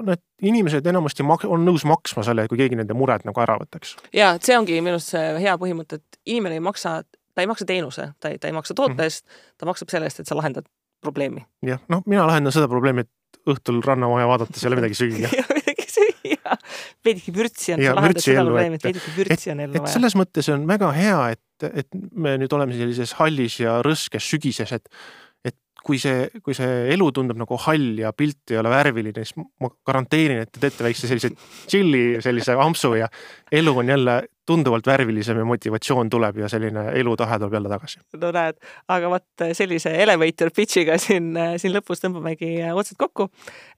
need 0.07 0.23
inimesed 0.53 0.87
enamasti 0.89 1.25
mak-, 1.27 1.47
on 1.47 1.65
nõus 1.65 1.85
maksma 1.87 2.25
selle, 2.25 2.47
kui 2.51 2.59
keegi 2.59 2.79
nende 2.79 2.97
mured 2.97 3.25
nagu 3.27 3.43
ära 3.43 3.57
võtaks. 3.61 3.95
ja 4.13 4.33
et 4.37 4.47
see 4.47 4.57
ongi 4.57 4.79
minu 4.81 4.97
arust 4.97 5.13
see 5.13 5.35
hea 5.43 5.57
põhimõte, 5.59 6.01
et 6.01 6.21
inimene 6.25 6.59
ei 6.59 6.63
maksa, 6.63 7.01
ta 7.33 7.43
ei 7.43 7.49
maksa 7.49 7.67
teenuse, 7.69 8.11
ta 8.19 8.33
ei, 8.33 8.39
ta 8.39 8.49
ei 8.49 8.55
maksa 8.55 8.75
toote 8.77 8.95
mhm. 8.95 9.09
eest 9.09 9.25
ta 9.57 9.69
maksab 9.69 9.91
selle 9.93 10.09
eest, 10.09 10.23
et 10.23 10.29
sa 10.29 10.37
lahendad 10.37 10.67
probleemi. 11.03 11.45
jah, 11.65 11.81
noh, 11.91 12.03
mina 12.05 12.27
lahendan 12.29 12.55
seda 12.55 12.69
probleemi, 12.71 13.05
et 13.07 13.41
õhtul 13.49 13.81
rannamaja 13.83 14.27
vaadates 14.29 14.63
ei 14.63 14.69
ole 14.69 14.79
midagi 14.79 14.99
süüa 14.99 15.31
veidike 17.05 17.33
vürtsi 17.35 17.73
on, 17.75 17.83
sa 17.83 17.95
lahendad 17.97 18.23
seda 18.23 18.45
probleemi, 18.45 18.79
et 18.79 18.87
veidike 18.87 19.15
vürtsi 19.17 19.51
on 19.53 19.63
ellu 19.65 19.81
vaja. 19.81 19.93
selles 19.97 20.15
mõttes 20.19 20.49
on 20.53 20.65
väga 20.69 20.91
hea, 20.95 21.19
et, 21.35 21.67
et 21.83 21.99
me 22.13 22.37
nüüd 22.41 22.55
oleme 22.55 22.77
sellises 22.77 23.15
hallis 23.19 23.59
ja 23.61 23.79
rõskes 23.85 24.29
sügises, 24.33 24.73
et 24.75 24.89
kui 25.83 25.99
see, 25.99 26.27
kui 26.43 26.55
see 26.55 26.93
elu 26.93 27.09
tundub 27.15 27.39
nagu 27.39 27.57
hall 27.65 27.99
ja 27.99 28.13
pilt 28.15 28.53
ei 28.53 28.59
ole 28.59 28.71
värviline, 28.71 29.25
siis 29.25 29.35
ma 29.37 29.69
garanteerin, 29.85 30.43
et 30.45 30.51
te 30.53 30.61
teete 30.63 30.85
väikse 30.85 31.09
sellise 31.09 31.33
chill'i, 31.71 32.21
sellise 32.23 32.55
ampsu 32.59 32.93
ja 32.99 33.09
elu 33.51 33.73
on 33.81 33.91
jälle 33.91 34.15
tunduvalt 34.47 34.87
värvilisem 34.87 35.39
ja 35.39 35.45
motivatsioon 35.47 36.09
tuleb 36.11 36.39
ja 36.43 36.49
selline 36.51 36.89
elutahe 36.99 37.39
tuleb 37.39 37.59
jälle 37.59 37.71
tagasi. 37.71 37.99
no 38.21 38.31
näed, 38.35 38.59
aga 38.95 39.11
vot 39.11 39.45
sellise 39.59 39.93
elevator 40.03 40.51
pitch'iga 40.55 40.97
siin, 41.01 41.33
siin 41.57 41.75
lõpus 41.75 42.03
tõmbamegi 42.03 42.55
otsad 42.71 42.99
kokku, 42.99 43.29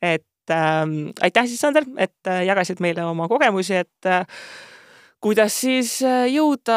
et 0.02 0.54
äh, 0.54 0.86
aitäh 1.26 1.50
siis, 1.50 1.62
Sander, 1.62 1.90
et 1.98 2.30
äh, 2.30 2.46
jagasid 2.50 2.82
meile 2.86 3.06
oma 3.06 3.30
kogemusi, 3.32 3.82
et 3.86 4.10
äh, 4.10 4.26
kuidas 5.26 5.56
siis 5.58 5.96
äh, 6.06 6.28
jõuda 6.30 6.76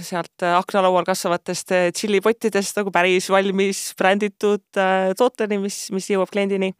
sealt 0.00 0.44
äh, 0.46 0.54
aknalaual 0.56 1.04
kasvavatest 1.08 1.74
tšillipottidest 1.92 2.78
nagu 2.80 2.92
päris 2.94 3.28
valmis 3.32 3.82
bränditud 4.00 4.64
tooteni, 5.18 5.60
mis, 5.66 5.82
mis 5.92 6.08
jõuab 6.12 6.32
kliendini. 6.32 6.72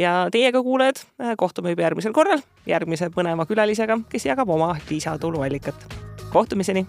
ja 0.00 0.28
teiega, 0.32 0.62
kuulajad, 0.64 1.02
kohtume 1.40 1.74
juba 1.74 1.84
järgmisel 1.88 2.16
korral 2.16 2.40
järgmise 2.66 3.10
põneva 3.12 3.46
külalisega, 3.48 4.00
kes 4.08 4.26
jagab 4.30 4.48
oma 4.56 4.72
lisatuluallikat. 4.88 5.86
kohtumiseni 6.32 6.86